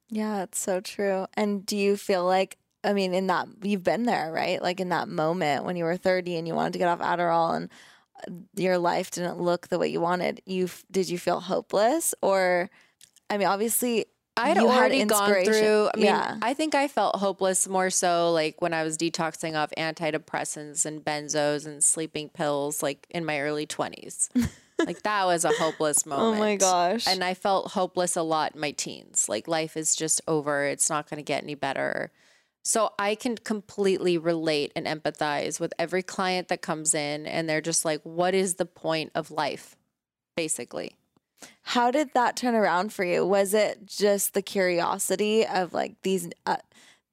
Yeah, 0.09 0.43
it's 0.43 0.59
so 0.59 0.81
true. 0.81 1.27
And 1.35 1.65
do 1.65 1.77
you 1.77 1.97
feel 1.97 2.25
like, 2.25 2.59
I 2.83 2.93
mean, 2.93 3.15
in 3.15 3.29
that, 3.29 3.47
you've 3.63 3.85
been 3.85 4.05
there, 4.05 4.33
right? 4.33 4.61
Like 4.61 4.81
in 4.81 4.89
that 4.89 5.09
moment 5.09 5.65
when 5.65 5.77
you 5.77 5.85
were 5.85 5.97
30 5.97 6.37
and 6.37 6.49
you 6.49 6.55
wanted 6.55 6.73
to 6.75 6.79
get 6.79 6.89
off 6.89 6.99
Adderall 6.99 7.57
and 7.57 7.71
uh, 8.27 8.33
your 8.61 8.79
life 8.79 9.11
didn't 9.11 9.41
look 9.41 9.69
the 9.69 9.79
way 9.79 9.89
you 9.89 10.01
wanted, 10.01 10.43
you 10.47 10.69
did 10.91 11.09
you 11.09 11.19
feel 11.19 11.41
hopeless? 11.41 12.15
Or, 12.23 12.69
I 13.29 13.39
mean, 13.39 13.47
obviously, 13.47 14.07
I 14.37 14.49
had 14.49 14.57
you 14.57 14.69
had 14.69 14.79
already 14.79 15.05
gone 15.05 15.45
through. 15.45 15.91
I 15.95 15.97
mean, 15.97 16.07
Yeah. 16.07 16.39
I 16.43 16.55
think 16.55 16.75
I 16.75 16.89
felt 16.89 17.17
hopeless 17.17 17.69
more 17.69 17.91
so 17.91 18.33
like 18.33 18.61
when 18.63 18.73
I 18.73 18.83
was 18.83 18.97
detoxing 18.97 19.55
off 19.55 19.71
antidepressants 19.77 20.87
and 20.87 21.05
benzos 21.05 21.67
and 21.67 21.85
sleeping 21.85 22.31
pills, 22.31 22.83
like 22.83 23.07
in 23.11 23.25
my 23.25 23.41
early 23.41 23.67
20s. 23.67 24.29
like 24.87 25.03
that 25.03 25.27
was 25.27 25.45
a 25.45 25.53
hopeless 25.53 26.07
moment. 26.07 26.37
oh 26.37 26.39
my 26.39 26.57
gosh. 26.57 27.07
And 27.07 27.23
I 27.23 27.35
felt 27.35 27.73
hopeless 27.73 28.17
a 28.17 28.23
lot 28.23 28.55
in 28.55 28.61
my 28.61 28.73
teens. 28.73 29.29
Like 29.29 29.49
life 29.49 29.77
is 29.77 29.95
just 29.95 30.21
over. 30.27 30.65
It's 30.65 30.91
not 30.91 31.09
going 31.09 31.19
to 31.19 31.25
get 31.25 31.43
any 31.43 31.55
better. 31.55 32.13
So 32.63 32.93
I 32.99 33.15
can 33.15 33.37
completely 33.37 34.19
relate 34.19 34.73
and 34.77 34.87
empathize 34.87 35.59
with 35.59 35.73
every 35.79 36.03
client 36.03 36.49
that 36.49 36.61
comes 36.61 36.95
in 36.95 37.27
and 37.27 37.49
they're 37.49 37.61
just 37.61 37.85
like, 37.85 38.01
what 38.03 38.35
is 38.35 38.57
the 38.57 38.67
point 38.67 39.13
of 39.15 39.31
life? 39.31 39.77
Basically. 40.37 40.97
How 41.63 41.91
did 41.91 42.13
that 42.15 42.37
turn 42.37 42.55
around 42.55 42.93
for 42.93 43.05
you? 43.05 43.25
Was 43.25 43.55
it 43.55 43.87
just 43.87 44.35
the 44.35 44.43
curiosity 44.43 45.47
of 45.47 45.73
like 45.73 46.03
these 46.03 46.29
uh, 46.45 46.57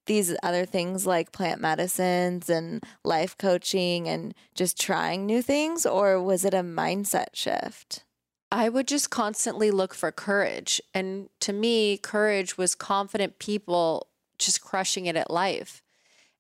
these 0.08 0.36
other 0.42 0.66
things 0.66 1.06
like 1.06 1.32
plant 1.32 1.62
medicines 1.62 2.50
and 2.50 2.84
life 3.04 3.38
coaching 3.38 4.08
and 4.08 4.34
just 4.56 4.80
trying 4.80 5.26
new 5.26 5.42
things 5.42 5.86
or 5.86 6.22
was 6.22 6.44
it 6.44 6.54
a 6.54 6.64
mindset 6.64 7.28
shift? 7.34 8.04
I 8.52 8.70
would 8.70 8.88
just 8.88 9.10
constantly 9.10 9.72
look 9.72 9.94
for 9.94 10.12
courage. 10.12 10.82
And 10.94 11.30
to 11.42 11.54
me, 11.54 11.98
courage 11.98 12.58
was 12.58 12.76
confident 12.76 13.40
people 13.40 14.08
just 14.40 14.62
crushing 14.62 15.06
it 15.06 15.16
at 15.16 15.30
life. 15.30 15.82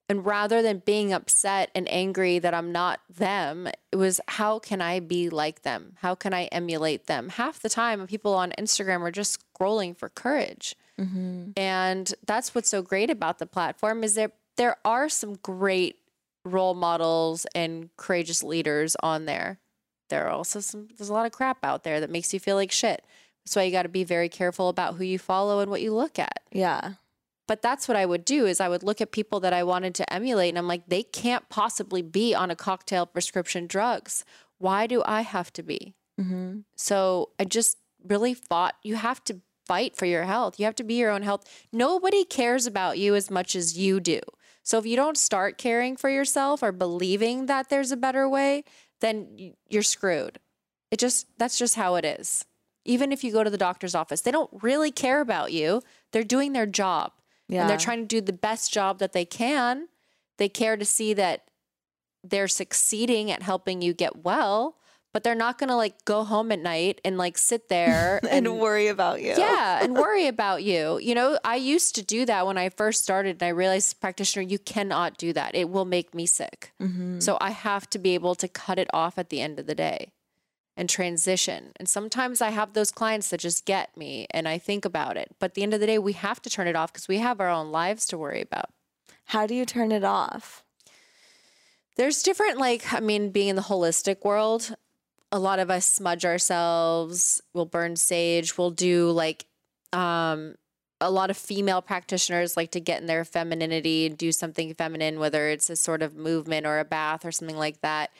And 0.09 0.25
rather 0.25 0.61
than 0.61 0.83
being 0.85 1.11
upset 1.11 1.69
and 1.75 1.91
angry 1.91 2.39
that 2.39 2.53
I'm 2.53 2.71
not 2.71 3.01
them, 3.09 3.67
it 3.91 3.97
was 3.97 4.21
how 4.27 4.57
can 4.57 4.81
I 4.81 5.01
be 5.01 5.29
like 5.29 5.63
them? 5.63 5.95
How 5.97 6.15
can 6.15 6.33
I 6.33 6.45
emulate 6.45 7.07
them? 7.07 7.27
Half 7.29 7.59
the 7.59 7.67
time, 7.67 8.07
people 8.07 8.33
on 8.33 8.53
Instagram 8.57 9.01
are 9.01 9.11
just 9.11 9.43
scrolling 9.53 9.97
for 9.97 10.07
courage. 10.07 10.75
Mm-hmm. 10.99 11.51
And 11.55 12.13
that's 12.25 12.55
what's 12.55 12.69
so 12.69 12.81
great 12.81 13.09
about 13.09 13.39
the 13.39 13.45
platform 13.45 14.03
is 14.03 14.15
that 14.15 14.33
there 14.57 14.77
are 14.83 15.09
some 15.09 15.35
great 15.35 15.97
role 16.43 16.73
models 16.73 17.45
and 17.53 17.89
courageous 17.97 18.43
leaders 18.43 18.95
on 19.01 19.25
there. 19.25 19.59
There 20.09 20.25
are 20.25 20.31
also 20.31 20.59
some 20.59 20.87
there's 20.97 21.09
a 21.09 21.13
lot 21.13 21.25
of 21.25 21.31
crap 21.31 21.63
out 21.63 21.83
there 21.83 21.99
that 21.99 22.09
makes 22.09 22.33
you 22.33 22.39
feel 22.39 22.55
like 22.55 22.71
shit. 22.71 23.03
That's 23.45 23.55
why 23.55 23.63
you 23.63 23.71
got 23.71 23.83
to 23.83 23.89
be 23.89 24.03
very 24.03 24.29
careful 24.29 24.69
about 24.69 24.95
who 24.95 25.03
you 25.03 25.19
follow 25.19 25.59
and 25.59 25.69
what 25.69 25.81
you 25.81 25.93
look 25.93 26.17
at. 26.19 26.39
Yeah. 26.51 26.93
But 27.47 27.61
that's 27.61 27.87
what 27.87 27.95
I 27.95 28.05
would 28.05 28.25
do 28.25 28.45
is 28.45 28.59
I 28.59 28.67
would 28.67 28.83
look 28.83 28.99
at 28.99 29.11
people 29.11 29.39
that 29.39 29.53
I 29.53 29.63
wanted 29.63 29.95
to 29.95 30.13
emulate 30.13 30.49
and 30.49 30.57
I'm 30.57 30.67
like 30.67 30.87
they 30.87 31.03
can't 31.03 31.47
possibly 31.49 32.01
be 32.01 32.33
on 32.33 32.51
a 32.51 32.55
cocktail 32.55 33.05
prescription 33.05 33.67
drugs. 33.67 34.25
Why 34.57 34.87
do 34.87 35.03
I 35.05 35.21
have 35.21 35.51
to 35.53 35.63
be? 35.63 35.93
Mm-hmm. 36.19 36.59
So 36.75 37.29
I 37.39 37.45
just 37.45 37.77
really 38.05 38.33
fought 38.33 38.75
you 38.83 38.95
have 38.95 39.23
to 39.25 39.41
fight 39.67 39.95
for 39.95 40.05
your 40.05 40.23
health. 40.23 40.59
You 40.59 40.65
have 40.65 40.75
to 40.75 40.83
be 40.83 40.95
your 40.95 41.11
own 41.11 41.23
health. 41.23 41.43
Nobody 41.71 42.23
cares 42.23 42.65
about 42.65 42.97
you 42.97 43.15
as 43.15 43.29
much 43.29 43.55
as 43.55 43.77
you 43.77 43.99
do. 43.99 44.19
So 44.63 44.77
if 44.77 44.85
you 44.85 44.95
don't 44.95 45.17
start 45.17 45.57
caring 45.57 45.95
for 45.95 46.09
yourself 46.09 46.61
or 46.61 46.71
believing 46.71 47.45
that 47.45 47.69
there's 47.69 47.91
a 47.91 47.97
better 47.97 48.27
way, 48.27 48.63
then 49.01 49.53
you're 49.69 49.83
screwed. 49.83 50.39
It 50.91 50.99
just 50.99 51.27
that's 51.37 51.57
just 51.57 51.75
how 51.75 51.95
it 51.95 52.05
is. 52.05 52.45
Even 52.85 53.11
if 53.11 53.23
you 53.23 53.31
go 53.31 53.43
to 53.43 53.49
the 53.49 53.57
doctor's 53.57 53.95
office, 53.95 54.21
they 54.21 54.31
don't 54.31 54.49
really 54.61 54.91
care 54.91 55.19
about 55.19 55.51
you. 55.51 55.81
They're 56.11 56.23
doing 56.23 56.53
their 56.53 56.65
job. 56.65 57.11
Yeah. 57.49 57.61
And 57.61 57.69
they're 57.69 57.77
trying 57.77 57.99
to 57.99 58.05
do 58.05 58.21
the 58.21 58.33
best 58.33 58.73
job 58.73 58.99
that 58.99 59.13
they 59.13 59.25
can. 59.25 59.87
They 60.37 60.49
care 60.49 60.77
to 60.77 60.85
see 60.85 61.13
that 61.13 61.49
they're 62.23 62.47
succeeding 62.47 63.31
at 63.31 63.43
helping 63.43 63.81
you 63.81 63.93
get 63.93 64.23
well 64.23 64.76
but 65.17 65.23
they're 65.23 65.33
not 65.33 65.57
going 65.57 65.69
to 65.69 65.75
like 65.75 66.05
go 66.05 66.23
home 66.23 66.51
at 66.51 66.59
night 66.59 67.01
and 67.03 67.17
like 67.17 67.39
sit 67.39 67.69
there 67.69 68.19
and, 68.29 68.45
and, 68.45 68.59
worry 68.59 68.87
about 68.87 69.19
you. 69.19 69.33
Yeah, 69.35 69.83
and 69.83 69.95
worry 69.95 70.27
about 70.27 70.61
you. 70.61 70.99
You 70.99 71.15
know, 71.15 71.39
I 71.43 71.55
used 71.55 71.95
to 71.95 72.05
do 72.05 72.23
that 72.27 72.45
when 72.45 72.55
I 72.55 72.69
first 72.69 73.01
started 73.01 73.37
and 73.41 73.43
I 73.43 73.47
realized 73.47 73.99
practitioner 73.99 74.43
you 74.43 74.59
cannot 74.59 75.17
do 75.17 75.33
that. 75.33 75.55
It 75.55 75.71
will 75.71 75.85
make 75.85 76.13
me 76.13 76.27
sick. 76.27 76.71
Mm-hmm. 76.79 77.19
So 77.19 77.39
I 77.41 77.49
have 77.49 77.89
to 77.89 77.97
be 77.97 78.13
able 78.13 78.35
to 78.35 78.47
cut 78.47 78.77
it 78.77 78.89
off 78.93 79.17
at 79.17 79.29
the 79.29 79.41
end 79.41 79.57
of 79.57 79.65
the 79.65 79.73
day 79.73 80.11
and 80.75 80.87
transition. 80.87 81.71
And 81.77 81.89
sometimes 81.89 82.39
I 82.39 82.51
have 82.51 82.73
those 82.73 82.91
clients 82.91 83.31
that 83.31 83.39
just 83.39 83.65
get 83.65 83.97
me 83.97 84.27
and 84.29 84.47
I 84.47 84.59
think 84.59 84.85
about 84.85 85.17
it. 85.17 85.35
But 85.39 85.49
at 85.49 85.53
the 85.55 85.63
end 85.63 85.73
of 85.73 85.79
the 85.79 85.87
day, 85.87 85.97
we 85.97 86.13
have 86.13 86.43
to 86.43 86.49
turn 86.51 86.67
it 86.67 86.75
off 86.75 86.93
because 86.93 87.07
we 87.07 87.17
have 87.17 87.41
our 87.41 87.49
own 87.49 87.71
lives 87.71 88.05
to 88.09 88.19
worry 88.19 88.41
about. 88.43 88.69
How 89.25 89.47
do 89.47 89.55
you 89.55 89.65
turn 89.65 89.91
it 89.91 90.03
off? 90.03 90.63
There's 91.95 92.21
different, 92.21 92.59
like, 92.59 92.93
I 92.93 92.99
mean, 92.99 93.31
being 93.31 93.47
in 93.47 93.55
the 93.55 93.63
holistic 93.63 94.23
world, 94.23 94.75
a 95.31 95.39
lot 95.39 95.59
of 95.59 95.69
us 95.69 95.85
smudge 95.85 96.25
ourselves, 96.25 97.41
we'll 97.53 97.65
burn 97.65 97.95
sage, 97.95 98.57
we'll 98.57 98.71
do 98.71 99.11
like 99.11 99.45
um 99.93 100.55
a 100.99 101.11
lot 101.11 101.29
of 101.29 101.37
female 101.37 101.81
practitioners 101.81 102.57
like 102.57 102.71
to 102.71 102.79
get 102.79 103.01
in 103.01 103.07
their 103.07 103.23
femininity 103.23 104.07
and 104.07 104.17
do 104.17 104.31
something 104.31 104.73
feminine, 104.73 105.19
whether 105.19 105.47
it's 105.49 105.69
a 105.69 105.75
sort 105.75 106.01
of 106.01 106.15
movement 106.15 106.65
or 106.65 106.79
a 106.79 106.85
bath 106.85 107.23
or 107.23 107.31
something 107.31 107.57
like 107.57 107.81
that. 107.81 108.11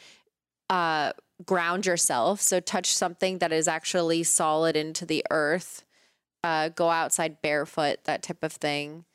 Uh, 0.69 1.11
ground 1.45 1.85
yourself. 1.85 2.41
So, 2.41 2.59
touch 2.59 2.93
something 2.93 3.39
that 3.39 3.51
is 3.51 3.67
actually 3.67 4.23
solid 4.23 4.75
into 4.75 5.05
the 5.05 5.25
earth. 5.31 5.83
Uh, 6.43 6.69
go 6.69 6.89
outside 6.89 7.41
barefoot, 7.41 8.03
that 8.03 8.21
type 8.21 8.43
of 8.43 8.53
thing. 8.53 9.05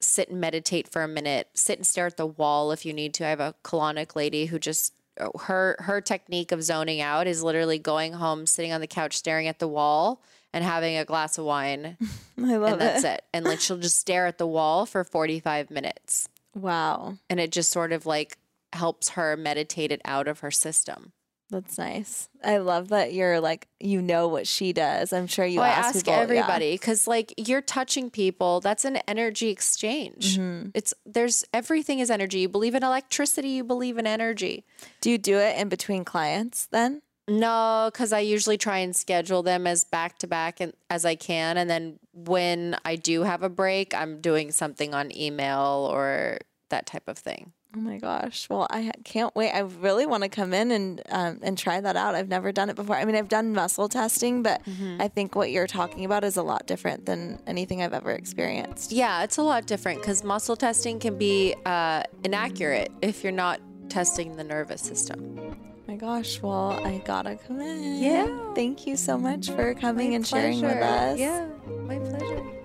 Sit 0.00 0.28
and 0.28 0.40
meditate 0.40 0.88
for 0.88 1.02
a 1.02 1.08
minute. 1.08 1.48
Sit 1.54 1.78
and 1.78 1.86
stare 1.86 2.06
at 2.06 2.16
the 2.16 2.26
wall 2.26 2.72
if 2.72 2.84
you 2.84 2.92
need 2.92 3.14
to. 3.14 3.26
I 3.26 3.30
have 3.30 3.40
a 3.40 3.54
colonic 3.64 4.16
lady 4.16 4.46
who 4.46 4.58
just 4.58 4.92
her 5.40 5.76
her 5.80 6.00
technique 6.00 6.52
of 6.52 6.62
zoning 6.62 7.00
out 7.00 7.26
is 7.26 7.42
literally 7.42 7.78
going 7.78 8.12
home, 8.14 8.46
sitting 8.46 8.72
on 8.72 8.80
the 8.80 8.86
couch, 8.86 9.16
staring 9.16 9.48
at 9.48 9.58
the 9.58 9.68
wall, 9.68 10.22
and 10.52 10.64
having 10.64 10.96
a 10.96 11.04
glass 11.04 11.38
of 11.38 11.44
wine. 11.44 11.96
I 12.38 12.56
love 12.56 12.72
and 12.72 12.80
that's 12.80 13.04
it. 13.04 13.24
And 13.32 13.44
like 13.44 13.60
she'll 13.60 13.78
just 13.78 13.98
stare 13.98 14.26
at 14.26 14.38
the 14.38 14.46
wall 14.46 14.86
for 14.86 15.04
forty 15.04 15.40
five 15.40 15.70
minutes. 15.70 16.28
Wow. 16.54 17.18
And 17.28 17.38
it 17.40 17.52
just 17.52 17.70
sort 17.70 17.92
of 17.92 18.06
like 18.06 18.38
helps 18.72 19.10
her 19.10 19.36
meditate 19.36 19.92
it 19.92 20.00
out 20.04 20.28
of 20.28 20.40
her 20.40 20.50
system. 20.50 21.12
That's 21.50 21.78
nice. 21.78 22.28
I 22.44 22.58
love 22.58 22.88
that 22.88 23.14
you're 23.14 23.40
like 23.40 23.68
you 23.80 24.02
know 24.02 24.28
what 24.28 24.46
she 24.46 24.72
does. 24.72 25.12
I'm 25.12 25.26
sure 25.26 25.46
you 25.46 25.60
well, 25.60 25.70
ask, 25.70 25.78
I 25.78 25.88
ask 25.88 26.04
people, 26.04 26.12
everybody 26.14 26.72
because 26.72 27.06
yeah. 27.06 27.10
like 27.10 27.34
you're 27.36 27.62
touching 27.62 28.10
people. 28.10 28.60
That's 28.60 28.84
an 28.84 28.98
energy 29.08 29.48
exchange. 29.48 30.38
Mm-hmm. 30.38 30.70
It's 30.74 30.92
there's 31.06 31.44
everything 31.54 32.00
is 32.00 32.10
energy. 32.10 32.40
You 32.40 32.48
believe 32.48 32.74
in 32.74 32.82
electricity. 32.82 33.48
You 33.48 33.64
believe 33.64 33.96
in 33.96 34.06
energy. 34.06 34.64
Do 35.00 35.10
you 35.10 35.16
do 35.16 35.38
it 35.38 35.56
in 35.58 35.68
between 35.68 36.04
clients 36.04 36.66
then? 36.66 37.00
No, 37.28 37.90
because 37.92 38.12
I 38.12 38.20
usually 38.20 38.56
try 38.56 38.78
and 38.78 38.96
schedule 38.96 39.42
them 39.42 39.66
as 39.66 39.84
back 39.84 40.18
to 40.18 40.26
back 40.26 40.60
as 40.88 41.04
I 41.04 41.14
can, 41.14 41.58
and 41.58 41.68
then 41.68 41.98
when 42.12 42.76
I 42.84 42.96
do 42.96 43.22
have 43.22 43.42
a 43.42 43.50
break, 43.50 43.94
I'm 43.94 44.20
doing 44.20 44.50
something 44.50 44.94
on 44.94 45.16
email 45.16 45.88
or 45.92 46.38
that 46.70 46.86
type 46.86 47.06
of 47.06 47.18
thing. 47.18 47.52
Oh 47.76 47.80
my 47.80 47.98
gosh. 47.98 48.48
Well, 48.48 48.66
I 48.70 48.90
can't 49.04 49.34
wait. 49.36 49.50
I 49.50 49.60
really 49.60 50.06
want 50.06 50.22
to 50.22 50.30
come 50.30 50.54
in 50.54 50.70
and 50.70 51.02
um, 51.10 51.38
and 51.42 51.56
try 51.56 51.80
that 51.80 51.96
out. 51.96 52.14
I've 52.14 52.28
never 52.28 52.50
done 52.50 52.70
it 52.70 52.76
before. 52.76 52.96
I 52.96 53.04
mean, 53.04 53.14
I've 53.14 53.28
done 53.28 53.52
muscle 53.52 53.90
testing, 53.90 54.42
but 54.42 54.64
mm-hmm. 54.64 55.00
I 55.02 55.08
think 55.08 55.34
what 55.34 55.50
you're 55.50 55.66
talking 55.66 56.06
about 56.06 56.24
is 56.24 56.38
a 56.38 56.42
lot 56.42 56.66
different 56.66 57.04
than 57.04 57.38
anything 57.46 57.82
I've 57.82 57.92
ever 57.92 58.10
experienced. 58.12 58.90
Yeah, 58.90 59.22
it's 59.22 59.36
a 59.36 59.42
lot 59.42 59.66
different 59.66 60.00
because 60.00 60.24
muscle 60.24 60.56
testing 60.56 60.98
can 60.98 61.18
be 61.18 61.54
uh, 61.66 62.04
inaccurate 62.24 62.90
if 63.02 63.22
you're 63.22 63.32
not 63.32 63.60
testing 63.90 64.36
the 64.36 64.44
nervous 64.44 64.80
system. 64.80 65.38
Oh 65.38 65.54
my 65.86 65.96
gosh. 65.96 66.40
Well, 66.40 66.70
I 66.70 67.02
gotta 67.04 67.36
come 67.36 67.60
in. 67.60 68.02
Yeah. 68.02 68.54
Thank 68.54 68.86
you 68.86 68.96
so 68.96 69.18
much 69.18 69.50
for 69.50 69.74
coming 69.74 70.10
my 70.10 70.16
and 70.16 70.24
pleasure. 70.24 70.52
sharing 70.52 70.62
with 70.62 70.82
us. 70.82 71.18
Yeah, 71.18 71.48
my 71.86 71.98
pleasure. 71.98 72.57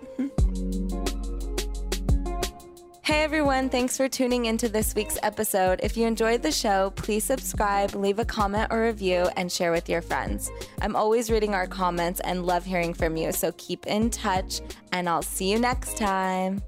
Hey 3.04 3.22
everyone, 3.22 3.68
thanks 3.68 3.98
for 3.98 4.08
tuning 4.08 4.46
into 4.46 4.70
this 4.70 4.96
week's 4.96 5.18
episode. 5.24 5.82
If 5.84 5.98
you 5.98 6.08
enjoyed 6.08 6.42
the 6.42 6.54
show, 6.54 6.92
please 6.96 7.26
subscribe, 7.26 7.96
leave 7.96 8.18
a 8.18 8.24
comment 8.24 8.70
or 8.72 8.84
review, 8.84 9.28
and 9.36 9.52
share 9.52 9.74
with 9.74 9.90
your 9.90 10.02
friends. 10.02 10.50
I'm 10.82 10.96
always 10.96 11.30
reading 11.30 11.54
our 11.54 11.68
comments 11.68 12.22
and 12.22 12.46
love 12.46 12.64
hearing 12.64 12.94
from 12.94 13.18
you, 13.18 13.34
so 13.34 13.52
keep 13.58 13.88
in 13.88 14.10
touch, 14.10 14.62
and 14.94 15.10
I'll 15.10 15.22
see 15.22 15.52
you 15.52 15.60
next 15.60 15.98
time. 15.98 16.64